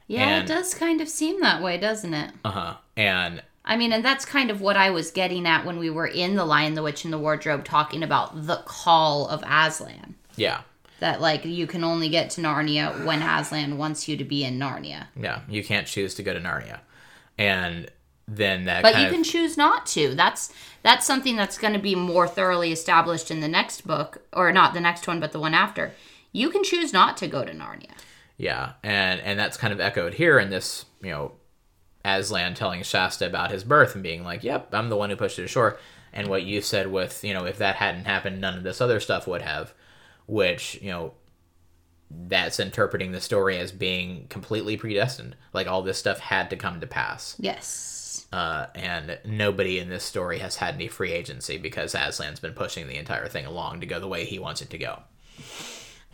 [0.07, 2.31] Yeah, And- it does kind of seem that way, doesn't it?
[2.45, 2.75] Uh huh.
[2.97, 6.07] And I mean, and that's kind of what I was getting at when we were
[6.07, 10.17] in The Lion, the Witch, and the Wardrobe talking about the call of Aslan.
[10.37, 10.63] yeah,
[10.99, 14.59] That, like, you can only get to Narnia when Aslan wants you to be in
[14.59, 15.07] Narnia.
[15.17, 16.81] yeah, you can't choose to go to Narnia.
[17.39, 17.89] And
[18.27, 20.15] then that But you of, can choose not to.
[20.15, 20.53] That's
[20.83, 24.75] that's something that's going to be more thoroughly established in the next book, or not
[24.75, 25.93] the next one, but the one after.
[26.33, 27.93] You can choose not to go to Narnia.
[28.37, 31.33] Yeah, and and that's kind of echoed here in this, you know,
[32.05, 35.39] Aslan telling Shasta about his birth and being like, "Yep, I'm the one who pushed
[35.39, 35.79] it ashore."
[36.13, 39.01] And what you said with, you know, if that hadn't happened, none of this other
[39.01, 39.73] stuff would have,
[40.27, 41.15] which you know,
[42.11, 45.37] that's interpreting the story as being completely predestined.
[45.55, 48.27] Like all this stuff had to come to pass, Yes.
[48.33, 52.89] uh, and nobody in this story has had any free agency because Aslan's been pushing
[52.89, 55.03] the entire thing along to go the way he wants it to go.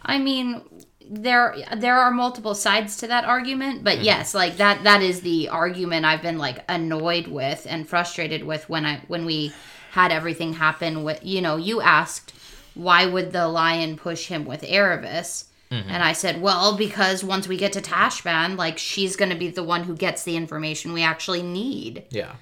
[0.03, 0.63] I mean,
[1.09, 5.49] there there are multiple sides to that argument, but yes, like that that is the
[5.49, 9.53] argument I've been like annoyed with and frustrated with when I when we
[9.93, 12.35] had everything happen with you know, you asked
[12.75, 15.47] why would the lion push him with Aravis?
[15.71, 19.51] And I said, well, because once we get to Tashbaan, like she's going to be
[19.51, 22.05] the one who gets the information we actually need.
[22.09, 22.37] Yeah.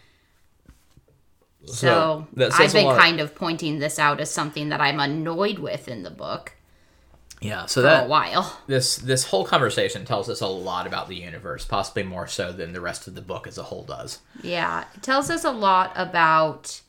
[1.64, 5.89] So, that I've been kind of pointing this out as something that I'm annoyed with
[5.89, 6.53] in the book
[7.43, 8.61] Yeah, so for that a while.
[8.66, 12.72] this this whole conversation tells us a lot about the universe, possibly more so than
[12.72, 14.20] the rest of the book as a whole does.
[14.43, 16.80] Yeah, it tells us a lot about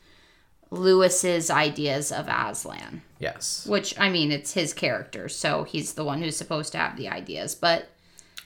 [0.69, 3.65] Lewis's ideas of Aslan, Yes.
[3.67, 7.09] which I mean, it's his character, so he's the one who's supposed to have the
[7.09, 7.55] ideas.
[7.55, 7.89] But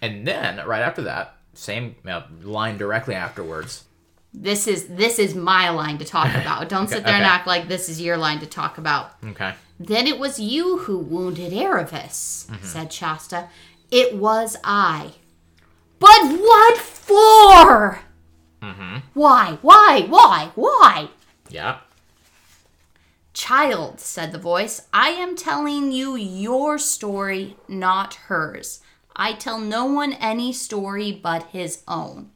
[0.02, 3.84] And then right after that, same uh, line directly afterwards.
[4.34, 6.70] this is this is my line to talk about.
[6.70, 9.12] Don't sit there and act like this is your line to talk about.
[9.24, 9.54] Okay.
[9.88, 12.66] Then it was you who wounded Aravis, Mm-hmm.
[12.66, 13.50] said Shasta.
[13.90, 15.12] It was I.
[16.00, 18.00] But what for?
[18.62, 18.98] Mm-hmm.
[19.14, 19.58] Why?
[19.62, 20.02] Why?
[20.08, 20.52] Why?
[20.56, 21.10] Why?
[21.50, 21.80] Yeah.
[23.34, 28.82] Child, said the voice, I am telling you your story, not hers.
[29.16, 32.32] I tell no one any story but his own.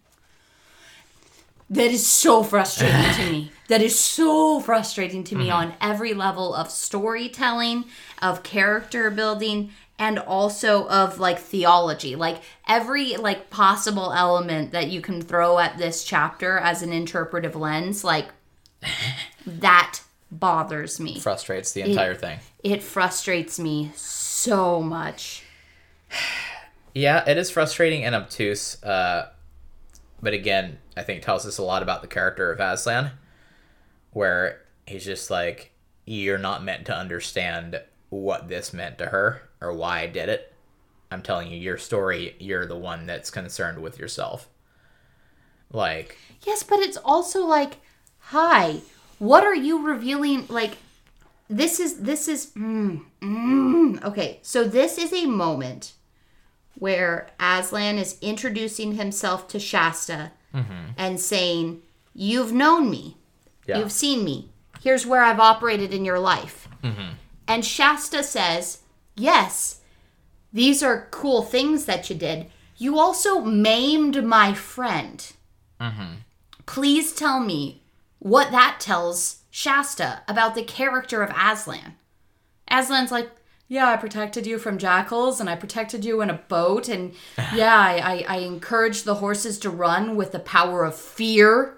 [1.70, 3.51] That is so frustrating to me.
[3.68, 7.86] That is so frustrating to me on every level of storytelling,
[8.22, 12.16] of character building, and also of like theology.
[12.16, 17.55] Like every like possible element that you can throw at this chapter as an interpretive
[17.55, 18.28] lens, like
[19.47, 20.01] that
[20.32, 21.20] bothers me.
[21.20, 22.39] Frustrates the entire thing.
[22.63, 25.43] It frustrates me so much.
[26.97, 28.82] Yeah, it is frustrating and obtuse.
[28.82, 29.26] Uh,
[30.22, 33.11] but again, I think tells us a lot about the character of Aslan,
[34.11, 35.72] where he's just like,
[36.05, 40.53] you're not meant to understand what this meant to her or why I did it.
[41.11, 42.36] I'm telling you your story.
[42.39, 44.49] You're the one that's concerned with yourself.
[45.72, 47.78] Like, Yes, but it's also like,
[48.20, 48.82] hi,
[49.18, 50.45] what are you revealing?
[50.47, 50.78] Like,
[51.49, 54.03] this is this is mm, mm.
[54.03, 54.39] okay.
[54.41, 55.93] So this is a moment
[56.76, 60.91] where Aslan is introducing himself to Shasta mm-hmm.
[60.97, 61.82] and saying,
[62.13, 63.17] "You've known me,
[63.65, 64.49] yeah, you've seen me.
[64.82, 67.13] Here's where I've operated in your life." Mm-hmm.
[67.47, 68.82] And Shasta says,
[69.15, 69.82] "Yes,
[70.53, 72.47] these are cool things that you did.
[72.78, 75.32] You also maimed my friend."
[75.80, 76.13] Mm-hmm.
[76.65, 77.82] please tell me
[78.19, 81.95] what that tells Shasta about the character of Aslan.
[82.69, 83.30] Aslan's like,
[83.68, 87.13] yeah, I protected you from jackals and I protected you in a boat and
[87.53, 91.78] yeah, I, I, I encouraged the horses to run with the power of fear.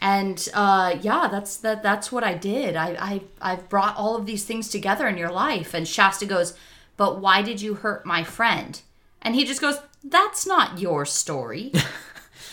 [0.00, 2.76] And uh, yeah, that's that that's what I did.
[2.76, 3.20] I, I
[3.52, 5.74] I've brought all of these things together in your life.
[5.74, 6.54] And Shasta goes,
[6.96, 8.80] But why did you hurt my friend?
[9.20, 11.72] And he just goes, That's not your story.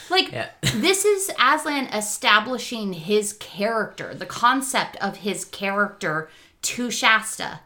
[0.08, 0.50] Like Yeah.
[0.62, 6.30] this is Aslan establishing his character, the concept of his character
[6.64, 7.60] to Shasta,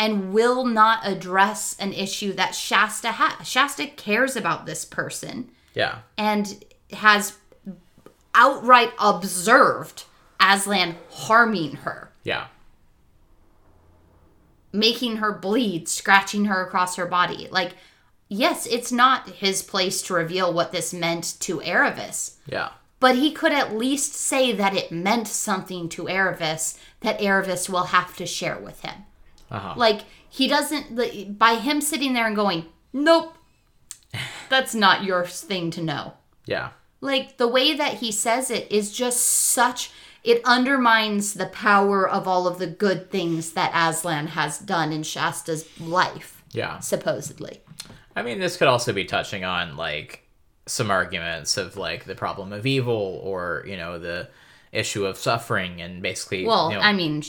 [0.00, 3.46] and will not address an issue that Shasta has.
[3.46, 7.36] Shasta cares about this person yeah, and has
[8.34, 10.04] outright observed
[10.40, 12.46] Aslan harming her, yeah,
[14.72, 17.46] making her bleed, scratching her across her body.
[17.50, 17.74] Like,
[18.30, 22.36] yes, it's not his place to reveal what this meant to Aravis.
[22.46, 22.70] yeah,
[23.00, 27.84] But he could at least say that it meant something to Aravis that Aravis will
[27.84, 29.04] have to share with him.
[29.50, 29.74] Uh-huh.
[29.76, 33.34] Like, he doesn't, the- by him sitting there and going, nope,
[34.48, 36.14] that's not your thing to know.
[36.46, 36.70] yeah,
[37.00, 39.90] Like, the way that he says it is just such,
[40.24, 45.02] it undermines the power of all of the good things that Aslan has done in
[45.02, 46.78] Shasta's life, Yeah.
[46.80, 47.60] supposedly.
[48.16, 50.24] I mean, this could also be touching on like
[50.66, 54.28] some arguments of like the problem of evil or, you know, the
[54.72, 57.22] issue of suffering and basically Well, you know, I mean,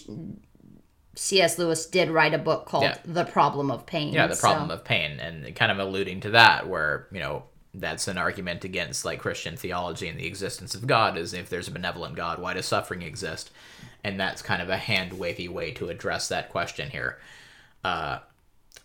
[1.16, 1.58] C.S.
[1.58, 2.98] Lewis did write a book called Yeah.
[3.06, 4.14] The Problem of Pain.
[4.14, 7.44] yeah, the problem so- of pain and kind of alluding to that where, you know,
[7.74, 11.68] that's an argument against like Christian theology and the existence of God is if there's
[11.68, 13.50] a benevolent God, why does suffering exist?
[14.04, 17.20] And that's kind of a hand wavy way to address that question here.
[17.84, 18.20] Uh,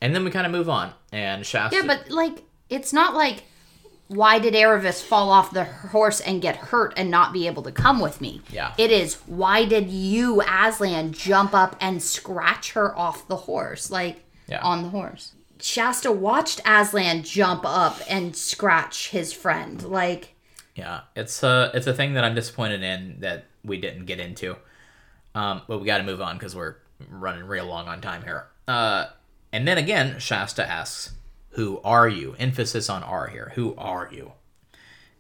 [0.01, 1.77] and then we kind of move on, and Shasta.
[1.77, 3.45] Yeah, but like, it's not like,
[4.09, 7.73] why did Aravis fall off the horse and get hurt and not be able to
[7.73, 8.41] come with me?
[8.51, 8.73] Yeah.
[8.79, 13.91] It is, why did you, Aslan, jump up and scratch her off the horse?
[13.91, 14.61] Like, Yeah.
[14.63, 15.33] on the horse.
[15.61, 19.83] Shasta watched Aslan jump up and scratch his friend.
[19.83, 20.35] Like,
[20.77, 24.57] Yeah, it's a it's a thing that I'm disappointed in that we didn't get into.
[25.35, 26.77] Um, but we got to move on because we're
[27.11, 28.47] running real long on time here.
[28.69, 29.07] Uh,
[29.53, 31.13] and then again, Shasta asks,
[31.57, 33.53] "Who are you?" Emphasis on "are" here.
[33.57, 34.33] Who are you?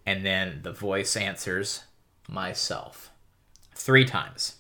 [0.07, 1.83] And then the voice answers,
[2.29, 3.11] "Myself,"
[3.75, 4.55] three times.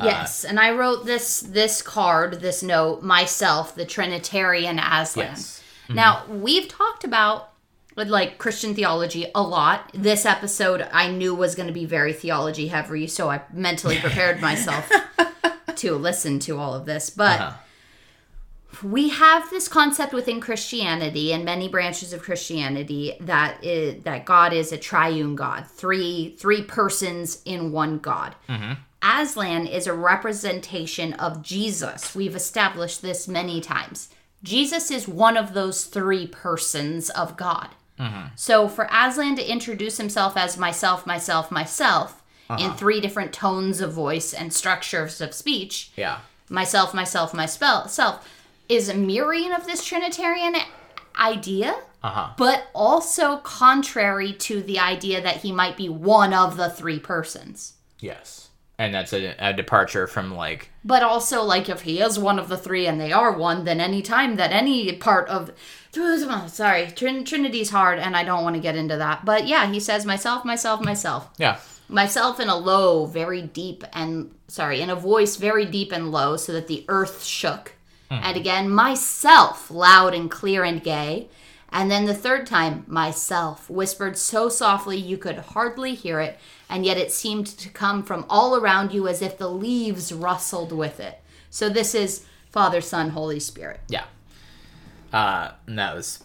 [0.00, 0.44] yes.
[0.44, 5.26] And I wrote this this card, this note, myself, the Trinitarian Aslan.
[5.28, 5.62] Yes.
[5.88, 7.50] Now, we've talked about
[7.96, 9.90] like Christian theology a lot.
[9.94, 14.40] This episode I knew was going to be very theology heavy, so I mentally prepared
[14.40, 14.90] myself
[15.76, 17.10] to listen to all of this.
[17.10, 17.56] But Uh-huh.
[18.82, 24.52] We have this concept within Christianity and many branches of Christianity that is, that God
[24.52, 28.34] is a triune God, three three persons in one God.
[28.48, 28.72] Mm-hmm.
[29.02, 32.14] Aslan is a representation of Jesus.
[32.14, 34.08] We've established this many times.
[34.42, 37.68] Jesus is one of those three persons of God.
[37.98, 38.28] Mm-hmm.
[38.34, 42.76] So for Aslan to introduce himself as myself, myself, myself in uh-huh.
[42.76, 46.18] three different tones of voice and structures of speech, Yeah,
[46.48, 48.28] myself, myself, myself,
[48.68, 50.54] is a mirroring of this Trinitarian
[51.18, 52.34] idea, uh-huh.
[52.36, 57.74] but also contrary to the idea that he might be one of the three persons.
[57.98, 58.48] yes,
[58.78, 62.48] and that's a, a departure from like But also, like, if he is one of
[62.48, 65.52] the three and they are one, then any time that any part of.
[66.48, 69.24] Sorry, Trin- Trinity's hard and I don't want to get into that.
[69.24, 71.30] But yeah, he says myself, myself, myself.
[71.38, 71.58] yeah,
[71.88, 76.36] myself in a low, very deep and sorry, in a voice very deep and low,
[76.36, 77.74] so that the earth shook.
[78.10, 81.28] And again, myself, loud and clear and gay.
[81.70, 86.38] And then the third time, myself, whispered so softly you could hardly hear it,
[86.68, 90.70] and yet it seemed to come from all around you as if the leaves rustled
[90.70, 91.20] with it.
[91.50, 93.80] So this is Father, Son, Holy Spirit.
[93.88, 94.04] yeah.
[95.12, 96.22] Uh, and that was,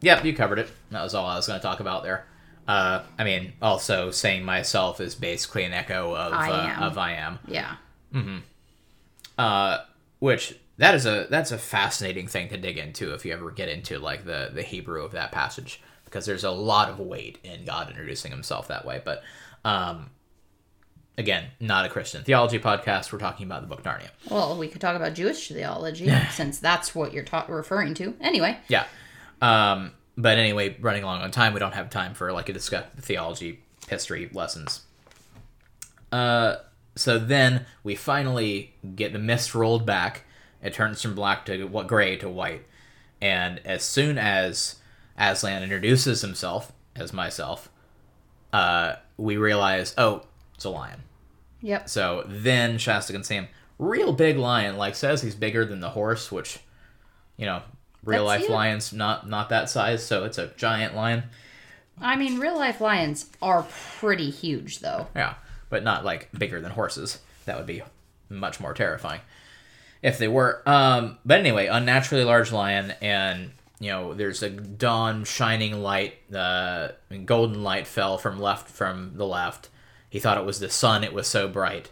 [0.00, 0.70] yep, you covered it.
[0.90, 2.26] That was all I was going to talk about there.
[2.68, 6.82] Uh, I mean, also saying myself is basically an echo of I uh, am.
[6.82, 7.38] of I am.
[7.46, 7.76] Yeah.
[9.38, 9.78] uh,
[10.18, 13.68] which that is a that's a fascinating thing to dig into if you ever get
[13.68, 17.66] into like the the Hebrew of that passage because there's a lot of weight in
[17.66, 19.02] God introducing Himself that way.
[19.04, 19.22] But
[19.62, 20.08] um,
[21.18, 23.12] again, not a Christian theology podcast.
[23.12, 24.08] We're talking about the book Narnia.
[24.30, 28.14] Well, we could talk about Jewish theology since that's what you're ta- referring to.
[28.20, 28.58] Anyway.
[28.68, 28.86] Yeah.
[29.42, 32.86] Um, but anyway, running along on time, we don't have time for like a discuss
[32.96, 34.80] theology history lessons.
[36.10, 36.56] Uh,
[36.96, 40.24] so then we finally get the mist rolled back.
[40.62, 42.66] It turns from black to what gray to white,
[43.20, 44.76] and as soon as
[45.16, 47.70] Aslan introduces himself as myself,
[48.52, 50.22] uh, we realize, oh,
[50.54, 51.02] it's a lion.
[51.62, 51.88] Yep.
[51.88, 53.48] So then Shasta can see him.
[53.78, 56.58] Real big lion, like says he's bigger than the horse, which,
[57.36, 57.62] you know,
[58.04, 58.52] real That's life it.
[58.52, 61.24] lions not not that size, so it's a giant lion.
[62.00, 63.66] I mean, real life lions are
[63.98, 65.06] pretty huge, though.
[65.14, 65.34] Yeah,
[65.70, 67.20] but not like bigger than horses.
[67.46, 67.82] That would be
[68.28, 69.20] much more terrifying
[70.02, 70.62] if they were.
[70.66, 76.14] Um, but anyway, unnaturally large lion, and you know, there's a dawn shining light.
[76.34, 76.88] Uh,
[77.24, 79.68] golden light fell from left from the left.
[80.08, 81.04] He thought it was the sun.
[81.04, 81.90] It was so bright.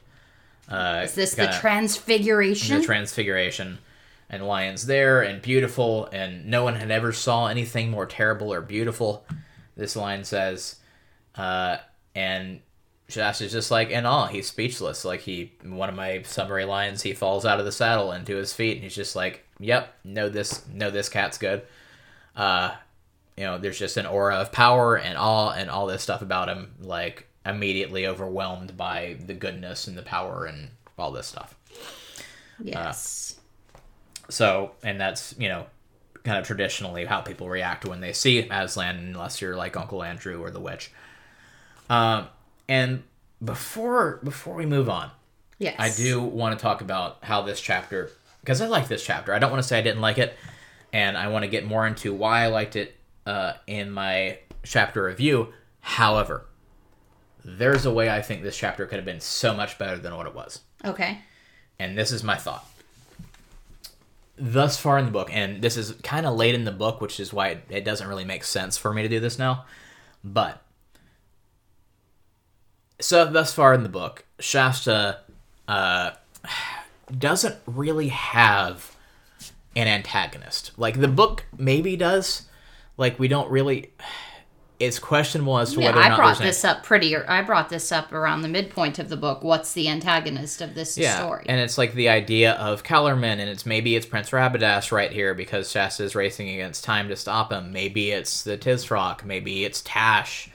[0.69, 2.79] Uh, Is this the kinda- transfiguration?
[2.81, 3.79] the transfiguration
[4.29, 8.61] and lions there and beautiful and no one had ever saw anything more terrible or
[8.61, 9.25] beautiful
[9.75, 10.77] this lion says
[11.37, 11.79] uh,
[12.15, 12.61] and
[13.09, 17.15] Shasta's just like in awe he's speechless like he one of my summary lines he
[17.15, 20.67] falls out of the saddle into his feet and he's just like yep know this
[20.69, 21.63] know this cat's good
[22.37, 22.75] uh
[23.37, 26.49] you know there's just an aura of power and awe and all this stuff about
[26.49, 31.55] him like immediately overwhelmed by the goodness and the power and all this stuff
[32.63, 33.39] yes.
[34.29, 35.67] so, and that's, you know,
[36.25, 40.43] kind of traditionally how people react when they see Aslan, unless you're like Uncle Andrew
[40.43, 40.91] or the witch.
[41.89, 42.29] Um,
[42.69, 43.03] and
[43.45, 45.11] before before we move on,
[45.59, 45.77] Yes.
[45.79, 48.11] I do want to talk about how this chapter
[48.41, 49.33] because I like this chapter.
[49.35, 50.35] I don't want to say I didn't like it,
[50.93, 52.97] and I want to get more into why I liked it
[53.27, 55.53] uh, in my chapter review.
[55.81, 56.45] However,
[57.45, 60.27] there's a way I think this chapter could have been so much better than what
[60.27, 61.19] it was, Okay.
[61.79, 62.65] and this is my thought.
[64.41, 67.19] Thus far in the book, and this is kind of late in the book, which
[67.19, 69.65] is why it, it doesn't really make sense for me to do this now,
[70.23, 70.63] but
[73.01, 75.21] so thus far in the book, Shasta
[75.67, 76.11] uh,
[77.17, 78.97] doesn't really have
[79.77, 80.73] an antagonist.
[80.77, 82.47] Like the book maybe does.
[82.97, 83.93] Like we don't really.
[84.81, 87.17] It's questionable as to Yeah, whether or I brought an- this up pretty.
[87.17, 89.43] I brought this up around the midpoint of the book.
[89.43, 91.45] What's the antagonist of this yeah, story?
[91.49, 95.35] and it's like the idea of Calormen, and it's maybe it's Prince Rabadash right here
[95.35, 97.73] because Shasta is racing against time to stop him.
[97.73, 99.25] Maybe it's the Tisroc.
[99.25, 100.49] Maybe it's Tash.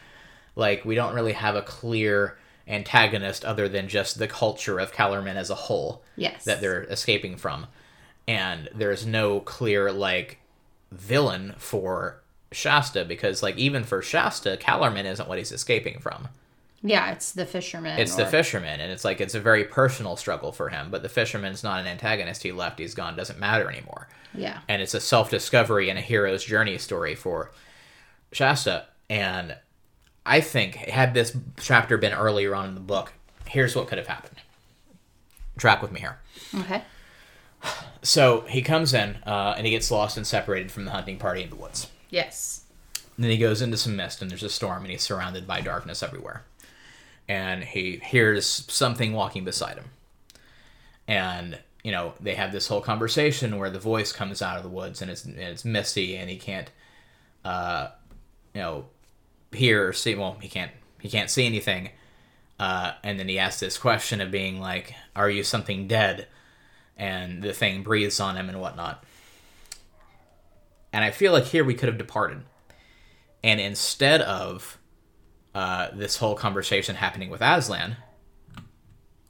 [0.55, 2.37] Like we don't really have a clear
[2.67, 6.03] antagonist other than just the culture of Calormen as a whole.
[6.15, 6.45] yes.
[6.45, 7.67] that they're escaping from
[8.27, 10.37] and there's no clear like
[10.91, 12.21] villain for
[12.53, 16.29] shasta because like even for shasta Calormen isn't what he's escaping from
[16.81, 17.99] Yeah, it's the fisherman.
[17.99, 21.09] it's the fisherman and it's like it's a very personal struggle for him but the
[21.09, 24.59] fisherman's not an antagonist he left he's gone doesn't matter anymore Yeah.
[24.69, 27.51] and it's a self-discovery and a hero's journey story for
[28.31, 29.57] shasta and
[30.25, 33.13] i think had this chapter been earlier on in the book
[33.47, 34.37] here's what could have happened
[35.57, 36.17] track with me here
[36.55, 36.83] Okay.
[38.01, 41.41] So he comes in uh, and he gets lost and separated from the hunting party
[41.43, 41.87] in the woods.
[42.09, 42.65] Yes.
[43.15, 45.61] And then he goes into some mist and there's a storm and he's surrounded by
[45.61, 46.43] darkness everywhere.
[47.27, 49.85] And he hears something walking beside him.
[51.07, 54.69] And, you know, they have this whole conversation where the voice comes out of the
[54.69, 56.69] woods and it's, and it's misty and he can't,
[57.45, 57.87] uh,
[58.53, 58.85] you know,
[59.55, 60.15] hear or see.
[60.15, 61.89] Well, he can't, he can't see anything.
[62.59, 66.27] Uh, and then he asks this question of being like, Are you something dead?
[66.95, 69.03] And the thing breathes on him and whatnot.
[70.91, 72.43] And I feel like here we could have departed.
[73.43, 74.77] And instead of
[75.55, 77.97] uh, this whole conversation happening with Aslan,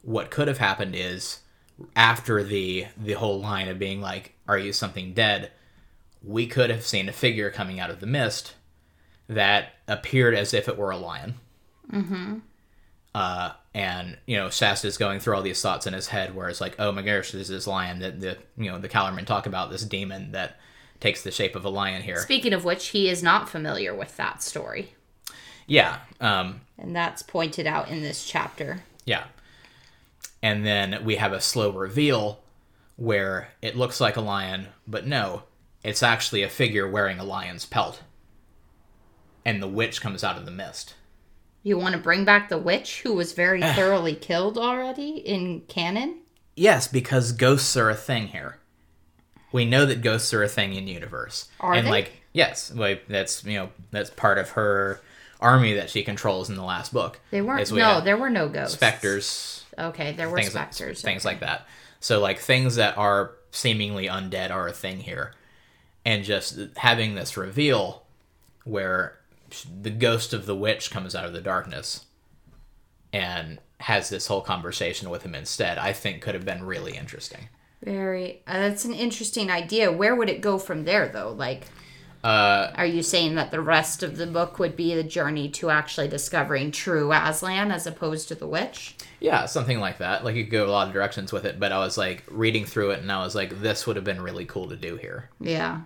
[0.02, 1.40] what could have happened is
[1.96, 5.50] after the the whole line of being like, "Are you something dead?"
[6.24, 8.54] we could have seen a figure coming out of the mist
[9.28, 11.34] that appeared as if it were a lion.
[11.90, 12.38] Mm-hmm.
[13.14, 16.60] Uh, and you know, Shasta's going through all these thoughts in his head, where it's
[16.60, 19.70] like, "Oh my gosh, there's this lion that the you know the Calormen talk about
[19.70, 20.58] this demon that
[21.00, 24.16] takes the shape of a lion here." Speaking of which, he is not familiar with
[24.16, 24.94] that story.
[25.66, 28.82] Yeah, um, And that's pointed out in this chapter.
[29.04, 29.24] Yeah.
[30.42, 32.40] And then we have a slow reveal
[32.96, 35.44] where it looks like a lion, but no,
[35.82, 38.02] it's actually a figure wearing a lion's pelt.
[39.44, 40.94] And the witch comes out of the mist.
[41.62, 46.20] You want to bring back the witch who was very thoroughly killed already in canon?
[46.56, 48.58] Yes, because ghosts are a thing here.
[49.52, 51.48] We know that ghosts are a thing in universe.
[51.60, 51.90] Are and they?
[51.90, 55.00] like yes, like that's you know, that's part of her
[55.40, 57.20] army that she controls in the last book.
[57.30, 57.70] They weren't.
[57.70, 58.74] we No, there were no ghosts.
[58.74, 60.98] specters, Okay, there were things specters.
[60.98, 61.34] like, things okay.
[61.34, 61.66] like that.
[62.00, 65.34] So like things that are seemingly undead are a thing here,
[66.04, 68.02] and just having this reveal
[68.64, 69.18] where
[69.62, 72.04] the ghost of the witch comes out of the darkness
[73.12, 77.48] and has this whole conversation with him instead, I think could have been really interesting.
[77.82, 78.42] Very.
[78.46, 79.92] Uh, that's an interesting idea.
[79.92, 81.32] Where would it go from there, though?
[81.32, 81.64] Like,
[82.24, 85.68] Uh, are you saying that the rest of the book would be the journey to
[85.68, 88.94] actually discovering true Aslan as opposed to the witch?
[89.20, 90.24] yeah, something like that.
[90.24, 92.64] Like you could go a lot of directions with it, but I was like reading
[92.64, 95.28] through it and I was like, this would have been really cool to do here.
[95.38, 95.82] Yeah.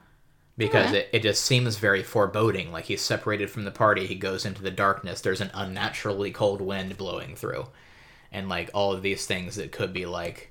[0.58, 2.72] Because it, it just seems very foreboding.
[2.72, 6.60] Like he's separated from the party, he goes into the darkness, there's an unnaturally cold
[6.60, 7.68] wind blowing through.
[8.30, 10.50] And like all of these things that could be like,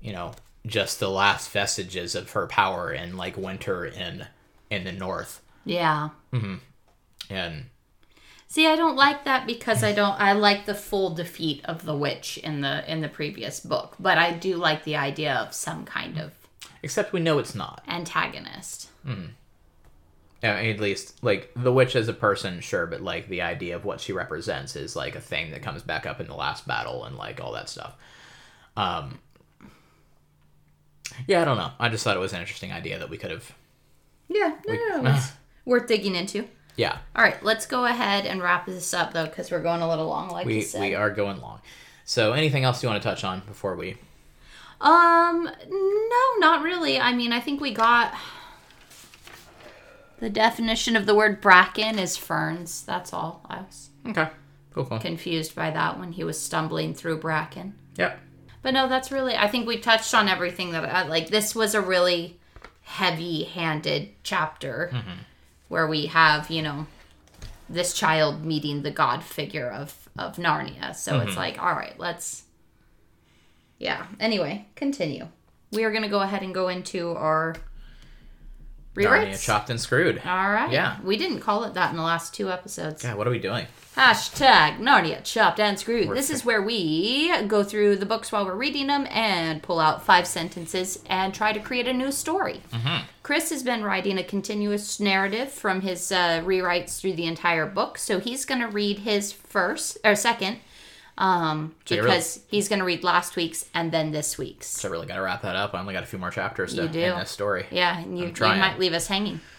[0.00, 0.32] you know,
[0.66, 4.26] just the last vestiges of her power in like winter in
[4.70, 5.42] in the north.
[5.64, 6.08] Yeah.
[6.32, 6.56] Mm-hmm.
[7.30, 7.66] And
[8.50, 10.18] See, I don't like that because I don't.
[10.18, 14.16] I like the full defeat of the witch in the in the previous book, but
[14.16, 16.32] I do like the idea of some kind of
[16.82, 17.82] except we know it's not.
[17.86, 18.87] antagonist.
[19.10, 23.84] Uh, at least like the witch as a person, sure, but like the idea of
[23.84, 27.04] what she represents is like a thing that comes back up in the last battle
[27.04, 27.96] and like all that stuff.
[28.76, 29.18] Um
[31.26, 31.72] Yeah, I don't know.
[31.80, 33.52] I just thought it was an interesting idea that we could have
[34.28, 35.32] Yeah, no, no, no, it's
[35.64, 36.46] worth digging into.
[36.76, 36.98] Yeah.
[37.16, 40.06] All right, let's go ahead and wrap this up though, because we're going a little
[40.06, 40.82] long, like We said.
[40.82, 41.60] we are going long.
[42.04, 43.96] So anything else you want to touch on before we
[44.80, 47.00] Um, no, not really.
[47.00, 48.14] I mean, I think we got
[50.20, 52.82] the definition of the word bracken is ferns.
[52.82, 53.44] That's all.
[53.48, 54.28] I was, Okay.
[54.72, 54.98] Cool, cool.
[54.98, 57.74] confused by that when he was stumbling through bracken.
[57.96, 58.18] Yep.
[58.62, 59.36] But no, that's really.
[59.36, 61.28] I think we touched on everything that I like.
[61.28, 62.38] This was a really
[62.82, 65.18] heavy-handed chapter mm-hmm.
[65.68, 66.86] where we have, you know,
[67.68, 70.94] this child meeting the god figure of of Narnia.
[70.94, 71.38] So it's mm-hmm.
[71.38, 72.44] like, all right, let's.
[73.78, 74.06] Yeah.
[74.18, 75.28] Anyway, continue.
[75.70, 77.54] We are going to go ahead and go into our
[78.98, 79.42] Narnia rewrites.
[79.42, 80.20] chopped and screwed.
[80.24, 80.70] All right.
[80.72, 80.96] Yeah.
[81.02, 83.04] We didn't call it that in the last two episodes.
[83.04, 83.66] Yeah, what are we doing?
[83.96, 86.10] Hashtag Narnia Chopped and Screwed.
[86.16, 90.04] This is where we go through the books while we're reading them and pull out
[90.04, 92.60] five sentences and try to create a new story.
[93.24, 97.98] Chris has been writing a continuous narrative from his uh, rewrites through the entire book,
[97.98, 100.58] so he's going to read his first or second
[101.18, 104.66] um, So you're really- because he's going to read last week's and then this week's.
[104.68, 105.74] So I really got to wrap that up.
[105.74, 107.00] I only got a few more chapters to You do.
[107.02, 107.66] end this story.
[107.70, 109.40] Yeah, and you, you might leave us hanging.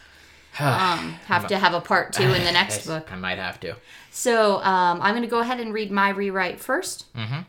[0.59, 3.11] Um, have to have a part two in the next book.
[3.13, 3.75] I might have to.
[4.09, 7.39] So um, I'm going to go ahead and read my rewrite 1st Mm-hmm.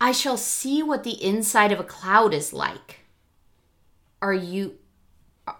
[0.00, 3.00] I shall see what the inside of a cloud is like.
[4.22, 4.74] Are you,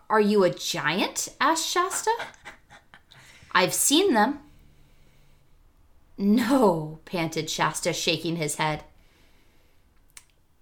[0.09, 1.29] are you a giant?
[1.41, 2.11] asked Shasta.
[3.53, 4.41] I've seen them.
[6.19, 8.85] No, panted Shasta, shaking his head.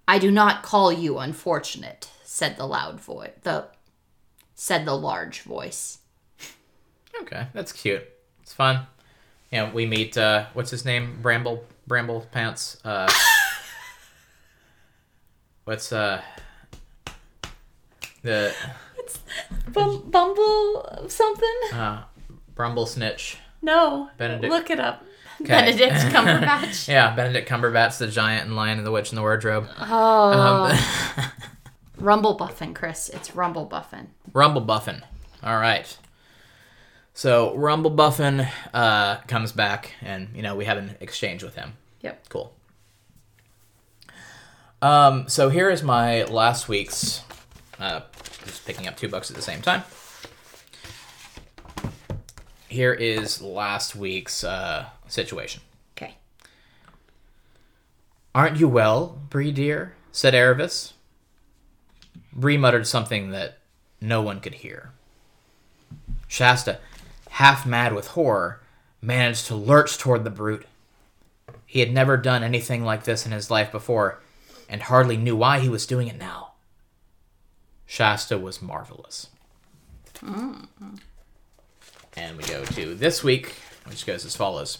[0.07, 3.31] I do not call you unfortunate, said the loud voice.
[3.43, 3.67] The
[4.55, 5.99] said the large voice.
[7.23, 8.03] Okay, that's cute.
[8.43, 8.87] It's fun.
[9.51, 10.19] Yeah, we meet.
[10.19, 11.19] uh What's his name?
[11.23, 11.65] Bramble.
[11.87, 12.79] Bramble Pants.
[12.85, 13.11] Uh,
[15.65, 16.21] what's uh
[18.23, 18.55] the
[19.73, 21.55] Bum- Bumble something?
[21.73, 22.03] uh
[22.55, 23.39] Brumble Snitch?
[23.63, 24.11] No.
[24.19, 25.05] Benedict- Look it up.
[25.41, 25.49] Okay.
[25.49, 26.89] Benedict Cumberbatch.
[26.89, 29.68] Yeah, Benedict Cumberbatch, the giant and Lion and the Witch and the Wardrobe.
[29.78, 30.32] Oh.
[30.32, 30.78] Um,
[31.99, 33.09] Rumblebuffin, Chris.
[33.09, 34.07] It's Rumblebuffin.
[34.32, 35.05] Rumble Buffin.
[35.43, 35.97] All right.
[37.14, 41.74] So Rumblebuffin uh, comes back, and you know we have an exchange with him.
[42.01, 42.28] Yep.
[42.28, 42.53] Cool.
[44.82, 47.22] Um, so here is my last week's.
[47.78, 48.01] Uh,
[48.45, 49.82] just picking up two books at the same time.
[52.75, 55.62] Here is last week's uh, situation.
[55.97, 56.16] Okay.
[58.35, 59.95] Aren't you well, Bree dear?
[60.11, 60.95] said Aravis.
[62.33, 63.59] Bree muttered something that
[64.01, 64.91] no one could hear.
[66.27, 66.81] Shasta,
[67.31, 68.61] half mad with horror,
[69.01, 70.66] managed to lurch toward the brute.
[71.66, 74.18] He had never done anything like this in his life before,
[74.68, 76.55] and hardly knew why he was doing it now.
[77.87, 79.29] Shasta was marvelous.
[82.17, 83.55] And we go to this week,
[83.87, 84.79] which goes as follows.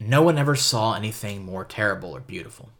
[0.00, 2.70] No one ever saw anything more terrible or beautiful.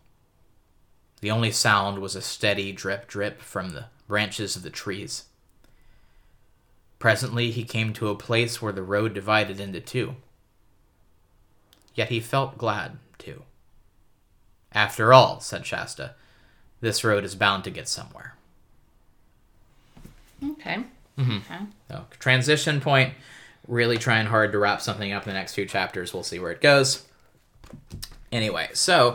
[1.20, 5.24] The only sound was a steady drip drip from the branches of the trees.
[6.98, 10.16] Presently, he came to a place where the road divided into two.
[11.94, 13.42] Yet he felt glad, too.
[14.72, 16.14] After all, said Shasta,
[16.80, 18.34] this road is bound to get somewhere.
[20.44, 20.84] Okay.
[21.18, 21.52] Mm-hmm.
[21.52, 21.64] Okay.
[21.90, 23.14] So, transition point.
[23.66, 26.14] Really trying hard to wrap something up in the next few chapters.
[26.14, 27.06] We'll see where it goes.
[28.32, 29.14] Anyway, so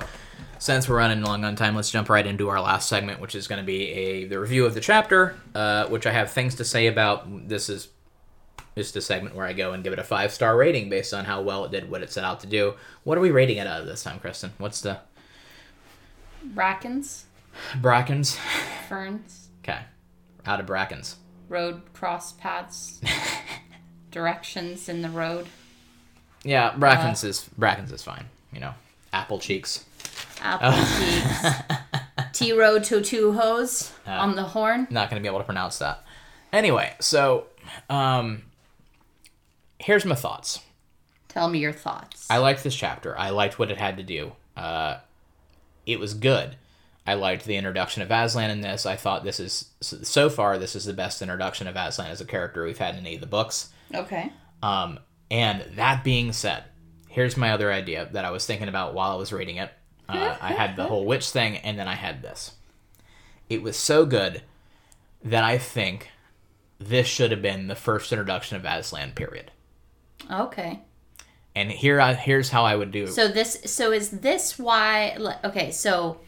[0.60, 3.48] since we're running long on time, let's jump right into our last segment, which is
[3.48, 6.66] going to be a the review of the chapter, uh, which I have things to
[6.66, 7.48] say about.
[7.50, 7.90] This is
[8.76, 11.26] just a segment where I go and give it a five star rating based on
[11.26, 12.76] how well it did what it set out to do.
[13.04, 14.54] What are we rating it out of this time, Kristen?
[14.58, 15.00] What's the
[16.54, 17.24] Brackens,
[17.82, 18.38] Brackens?
[18.88, 19.80] ferns, Okay,
[20.46, 21.16] out of Brackens.
[21.54, 23.00] Road cross paths,
[24.12, 25.48] directions in the road,
[26.44, 28.26] Yeah, Brackens is Brackens is fine.
[28.52, 28.74] You know,
[29.14, 29.86] apple cheeks.
[30.42, 31.80] apple cheeks,
[32.34, 34.88] T road to two hose on the horn.
[34.90, 36.04] not going to be able to pronounce that.
[36.52, 37.46] Anyway, so
[37.90, 38.44] um,
[39.80, 40.60] here's my thoughts.
[41.30, 42.28] Tell me your thoughts.
[42.30, 43.18] I liked this chapter.
[43.18, 44.34] I liked what it had to do.
[44.58, 44.98] Uh,
[45.86, 46.56] it was good.
[47.06, 48.86] I liked the introduction of Aslan in this.
[48.86, 52.26] I thought this is so far this is the best introduction of Aslan as a
[52.26, 53.70] character we've had in any of the books.
[53.94, 54.32] okay.
[54.62, 55.00] Um,
[55.30, 56.64] and that being said,
[57.10, 59.72] here's my other idea that I was thinking about while I was reading it.
[60.08, 62.54] Uh, I had the whole witch thing, and then I had this.
[63.50, 64.42] It was so good
[65.24, 66.10] that I think
[66.78, 69.12] this should have been the first introduction of Aslan.
[69.12, 69.52] Period.
[70.30, 70.82] Okay.
[71.56, 73.04] And here, I, here's how I would do.
[73.04, 73.14] It.
[73.14, 76.20] So this so is this why okay, so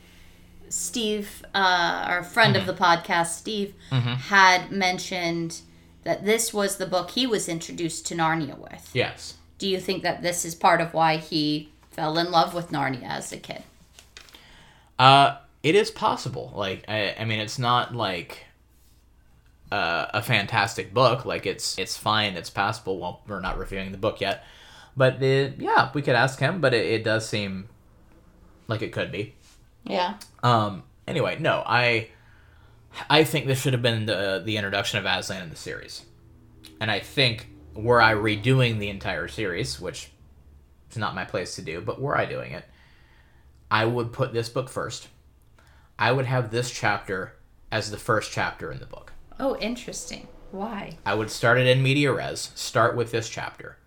[0.70, 2.70] Steve uh our friend Mm-hmm.
[2.70, 5.61] of the podcast Steve had mentioned
[6.03, 8.89] that this was the book he was introduced to Narnia with.
[8.93, 9.36] yes.
[9.57, 13.03] Do you think that this is part of why he fell in love with Narnia
[13.09, 13.63] as a kid?
[14.99, 16.51] Uh, it is possible.
[16.55, 18.45] Like, I, I mean, it's not like
[19.72, 21.26] uh, a fantastic book.
[21.26, 22.99] Like it's it's fine, it's passable.
[22.99, 24.43] Well, we're not reviewing the book yet,
[24.95, 26.61] but it, yeah, we could ask him.
[26.61, 27.70] But it, it does seem
[28.68, 29.34] like it could be.
[29.86, 30.16] Yeah.
[30.44, 30.84] Um.
[31.08, 32.10] Anyway, no, I
[33.10, 36.06] I think this should have been the the introduction of Aslan in the series,
[36.82, 40.12] and I think were I redoing the entire series, which
[40.90, 42.66] is not my place to do, but were I doing it,
[43.70, 45.08] I would put this book first.
[46.00, 47.34] I would have this chapter
[47.72, 49.14] as the first chapter in the book.
[49.40, 50.28] Oh, interesting.
[50.52, 50.98] Why?
[51.06, 53.78] I would start it in media res, start with this chapter,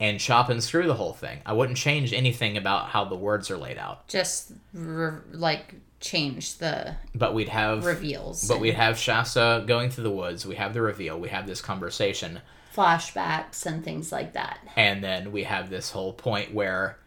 [0.00, 1.40] and chop and screw the whole thing.
[1.46, 6.56] I wouldn't change anything about how the words are laid out, Just re- like change
[6.56, 8.48] the but we'd have reveals.
[8.48, 10.46] But and we have Shasta going through the woods.
[10.46, 11.20] We have the reveal.
[11.20, 12.40] We have this conversation,
[12.74, 14.58] flashbacks and things like that.
[14.76, 16.98] and then we have this whole point where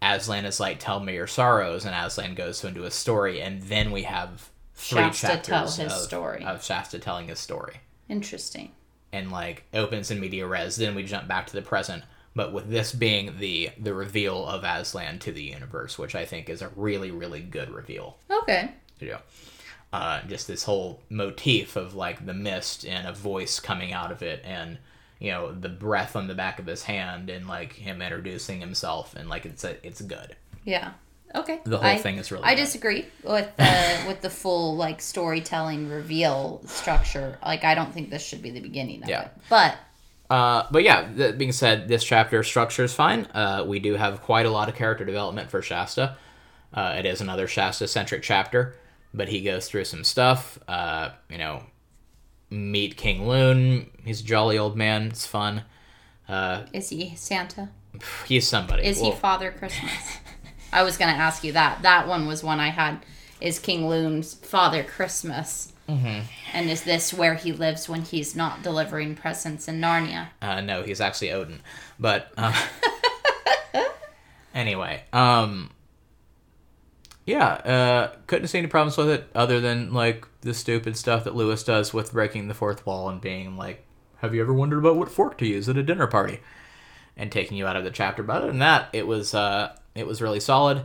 [0.00, 3.90] Aslan is like, "Tell me your sorrows," and Aslan goes into a story, and then
[3.90, 6.44] we have three Shasta chapters tell his of, story.
[6.44, 7.76] of Shasta telling his story,
[8.08, 8.72] Interesting.
[9.12, 10.76] and like opens in media res.
[10.76, 12.02] Then we jump back to the present.
[12.36, 16.48] But with this being the the reveal of Aslan to the universe, which I think
[16.48, 18.16] is a really really good reveal.
[18.42, 18.70] Okay.
[19.00, 19.18] know,
[19.92, 24.22] uh, just this whole motif of like the mist and a voice coming out of
[24.22, 24.78] it and
[25.20, 29.14] you know the breath on the back of his hand and like him introducing himself
[29.14, 30.92] and like it's a, it's good Yeah.
[31.36, 31.60] Okay.
[31.64, 32.62] The whole I- thing is really I good.
[32.62, 37.38] disagree with the with the full like storytelling reveal structure.
[37.44, 39.22] Like I don't think this should be the beginning of Yeah.
[39.26, 39.30] it.
[39.48, 39.76] But
[40.30, 44.22] uh, but yeah that being said this chapter structure is fine uh, we do have
[44.22, 46.16] quite a lot of character development for shasta
[46.72, 48.74] uh, it is another shasta centric chapter
[49.12, 51.62] but he goes through some stuff uh, you know
[52.50, 55.62] meet King Lune he's a jolly old man it's fun
[56.28, 57.70] uh, is he Santa?
[58.26, 60.18] he's somebody Is he Father Christmas?
[60.72, 61.82] I was gonna ask you that.
[61.82, 63.04] That one was one I had.
[63.40, 65.72] Is King Lune's Father Christmas?
[65.88, 66.20] Mm-hmm.
[66.52, 70.28] And is this where he lives when he's not delivering presents in Narnia?
[70.40, 71.60] Uh, no, he's actually Odin.
[71.98, 72.54] But uh,
[74.54, 75.70] anyway, um,
[77.26, 81.34] yeah, uh, couldn't see any problems with it other than like the stupid stuff that
[81.34, 83.84] Lewis does with breaking the fourth wall and being like,
[84.18, 86.40] "Have you ever wondered about what fork to use at a dinner party?"
[87.16, 88.22] and taking you out of the chapter.
[88.22, 90.82] But other than that, it was uh, it was really solid.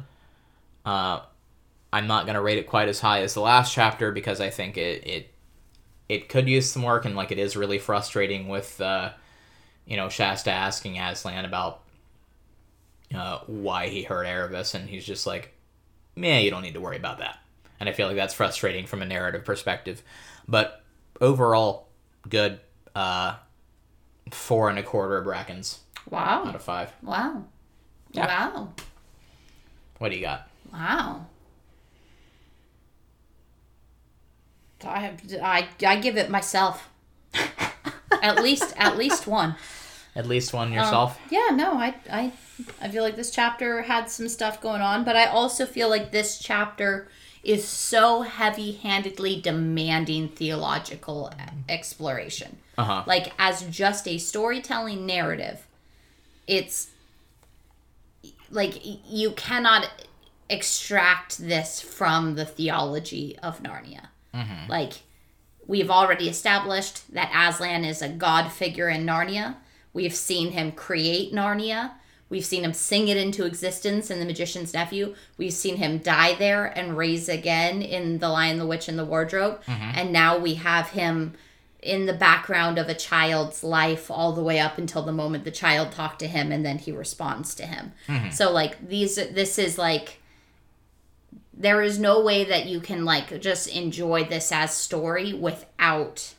[0.86, 1.22] Uh,
[1.92, 4.78] I'm not gonna rate it quite as high as the last chapter because I think
[4.78, 5.34] it it
[6.08, 9.12] it could use some work and like it is really frustrating with uh,
[9.86, 11.82] you know Shasta asking Aslan about
[13.14, 15.54] uh, why he hurt Aravis and he's just like,
[16.16, 17.40] man, you don't need to worry about that.
[17.80, 20.04] And I feel like that's frustrating from a narrative perspective,
[20.48, 20.84] but
[21.22, 21.88] overall,
[22.28, 22.60] good.
[22.96, 23.36] Uh,
[24.32, 25.78] four and a quarter Brackens
[26.10, 26.44] Wow.
[26.46, 26.92] out of five.
[27.02, 27.46] Wow!
[28.12, 28.26] Yeah.
[28.28, 28.70] Wow!
[30.00, 30.50] What do you got?
[30.74, 31.26] Wow!
[34.84, 36.90] I I I give it myself.
[38.22, 39.56] at least at least one.
[40.16, 41.20] At least one yourself.
[41.30, 42.34] Yeah, no, I, I,
[42.82, 46.12] I feel like this chapter had some stuff going on, but I also feel like
[46.12, 47.08] this chapter
[47.44, 51.32] is so heavy-handedly demanding theological
[51.70, 52.58] exploration.
[52.78, 53.04] Uh huh.
[53.06, 55.66] Like as just a storytelling narrative,
[56.48, 56.90] it's
[58.50, 59.90] like you cannot
[60.50, 64.08] extract this from the theology of Narnia.
[64.34, 64.70] Mm-hmm.
[64.70, 64.94] Like
[65.68, 69.56] we've already established that Aslan is a god figure in Narnia.
[69.94, 71.92] We've seen him create Narnia.
[72.30, 75.16] We've seen him sing it into existence in The Magician's Nephew.
[75.38, 79.06] We've seen him die there and raise again in The Lion, the Witch, and the
[79.06, 79.64] Wardrobe.
[79.66, 79.92] Mm-hmm.
[79.96, 81.34] And now we have him
[81.82, 85.52] in the background of a child's life all the way up until the moment the
[85.52, 87.94] child talked to him and then he responds to him.
[88.08, 88.32] Mm-hmm.
[88.32, 90.19] So like these this is like
[91.60, 96.34] there is no way that you can like just enjoy this as story without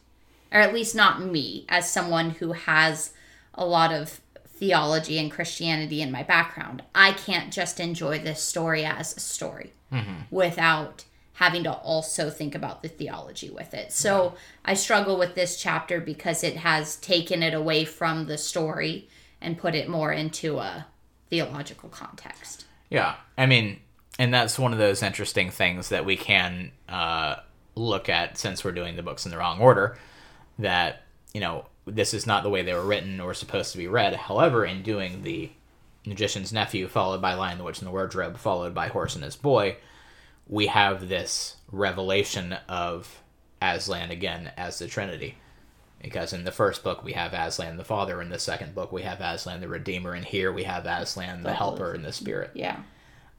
[0.52, 3.12] or at least not me as someone who has
[3.54, 6.82] a lot of theology and Christianity in my background.
[6.94, 10.22] I can't just enjoy this story as a story mm-hmm.
[10.30, 11.04] without
[11.34, 13.92] having to also think about the theology with it.
[13.92, 19.08] So I struggle with this chapter because it has taken it away from the story
[19.40, 20.86] and put it more into a
[21.30, 22.66] theological context.
[22.90, 23.80] Yeah, I mean,
[24.20, 27.36] and that's one of those interesting things that we can uh,
[27.74, 29.96] look at since we're doing the books in the wrong order.
[30.58, 33.88] That you know, this is not the way they were written or supposed to be
[33.88, 34.14] read.
[34.14, 35.50] However, in doing the
[36.04, 39.36] Magician's Nephew, followed by Lion, the Witch, and the Wardrobe, followed by Horse and His
[39.36, 39.78] Boy,
[40.46, 43.22] we have this revelation of
[43.62, 45.38] Aslan again as the Trinity.
[46.02, 49.00] Because in the first book we have Aslan the Father, in the second book we
[49.00, 52.50] have Aslan the Redeemer, and here we have Aslan the Helper and the Spirit.
[52.52, 52.80] Yeah.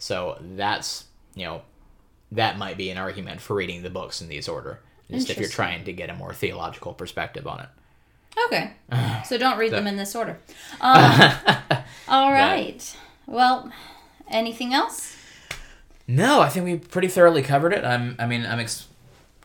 [0.01, 1.61] So that's you know
[2.31, 4.79] that might be an argument for reading the books in these order.
[5.11, 7.69] Just if you're trying to get a more theological perspective on it.
[8.47, 8.73] Okay.
[9.25, 10.39] So don't read them in this order.
[10.81, 11.31] Um,
[12.07, 12.97] all right.
[13.27, 13.71] Well,
[14.29, 15.15] anything else?
[16.07, 17.85] No, I think we pretty thoroughly covered it.
[17.85, 18.87] I'm, I mean, I'm ex-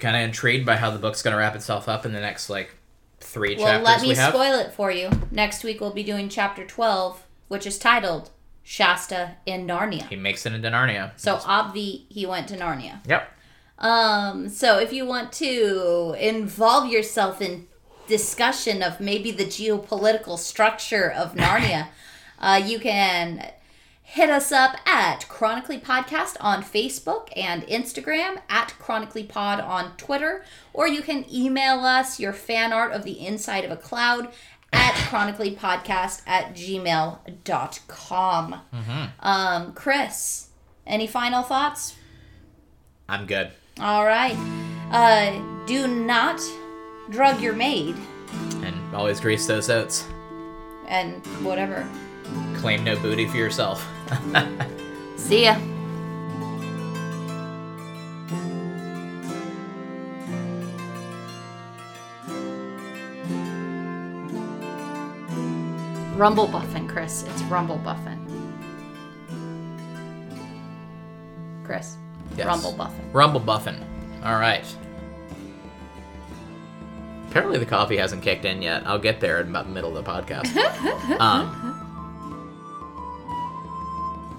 [0.00, 2.48] kind of intrigued by how the book's going to wrap itself up in the next
[2.48, 2.74] like
[3.20, 5.10] three Well, chapters Well, let me we spoil it for you.
[5.30, 8.30] Next week we'll be doing chapter 12, which is titled
[8.68, 10.08] Shasta in Narnia.
[10.08, 11.12] he makes it into Narnia.
[11.14, 12.98] So Obvi, he went to Narnia.
[13.06, 13.32] Yep.
[13.78, 17.68] Um, so if you want to involve yourself in
[18.08, 21.86] discussion of maybe the geopolitical structure of Narnia,
[22.40, 23.52] uh, you can
[24.02, 30.44] hit us up at Chronically Podcast on Facebook and Instagram, at Chronically Pod on Twitter,
[30.72, 34.32] or you can email us your fan art of the inside of a cloud
[34.72, 38.54] at chronicallypodcast at gmail.com.
[39.20, 40.48] Um, Chris,
[40.86, 41.96] any final thoughts?
[43.08, 43.50] I'm good.
[43.80, 44.36] All right.
[44.90, 46.40] Uh, do not
[47.10, 47.94] drug your maid
[48.62, 50.04] And always grease those oats.
[50.88, 51.86] and whatever.
[52.56, 53.86] Claim no booty for yourself.
[55.16, 55.56] See ya.
[66.16, 67.24] Rumblebuffin, Chris.
[67.24, 68.18] It's Rumblebuffin.
[71.64, 71.96] Chris.
[72.36, 72.46] Yes.
[72.46, 73.12] Rumblebuffin.
[73.12, 73.76] Rumble Buffin.
[74.24, 74.64] All right.
[77.28, 78.86] Apparently the coffee hasn't kicked in yet.
[78.86, 80.56] I'll get there in about the middle of the podcast.
[81.20, 81.72] um,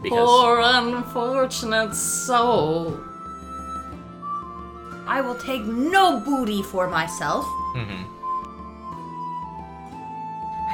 [0.01, 2.97] because Poor unfortunate soul.
[5.05, 7.45] I will take no booty for myself.
[7.75, 8.05] Mhm.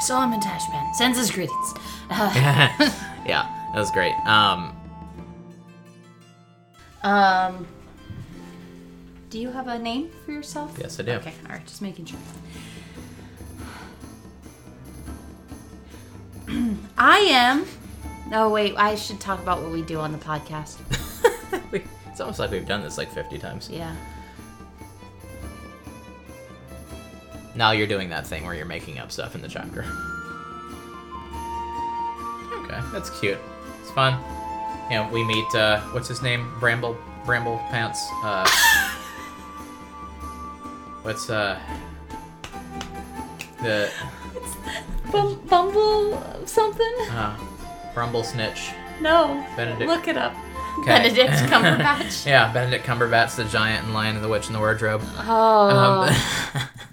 [0.04, 0.94] I saw him in Tashbaan.
[0.94, 1.74] Sends his greetings.
[2.10, 4.14] yeah, that was great.
[4.26, 4.76] Um,
[7.04, 7.66] um,
[9.30, 10.76] do you have a name for yourself?
[10.78, 11.12] yes, I do.
[11.14, 12.20] Okay, all right, just making sure.
[16.98, 17.66] I am.
[18.34, 20.80] Oh wait, I should talk about what we do on the podcast.
[22.14, 23.72] It's almost like we've done this like 50 times.
[23.72, 23.96] Yeah.
[27.56, 29.86] Now you're doing that thing where you're making up stuff in the chapter.
[32.64, 33.38] Okay, that's cute.
[33.82, 34.14] It's fun.
[34.90, 36.52] Know, we meet uh what's his name?
[36.60, 36.96] Bramble
[37.26, 38.06] Bramble Pants.
[38.24, 38.48] Uh
[41.04, 41.60] What's uh
[43.62, 43.92] the
[45.12, 46.96] Bum- Bumble something?
[47.12, 47.38] uh
[47.94, 48.72] Brumble Snitch.
[49.02, 49.46] No.
[49.56, 49.90] Benedict.
[49.90, 50.34] Look it up.
[50.80, 50.88] Okay.
[50.88, 52.26] Benedict Cumberbatch.
[52.26, 55.02] Yeah, Benedict Cumberbatch, the giant and Lion and the Witch in the Wardrobe.
[55.20, 55.70] Oh.
[55.70, 56.16] Um,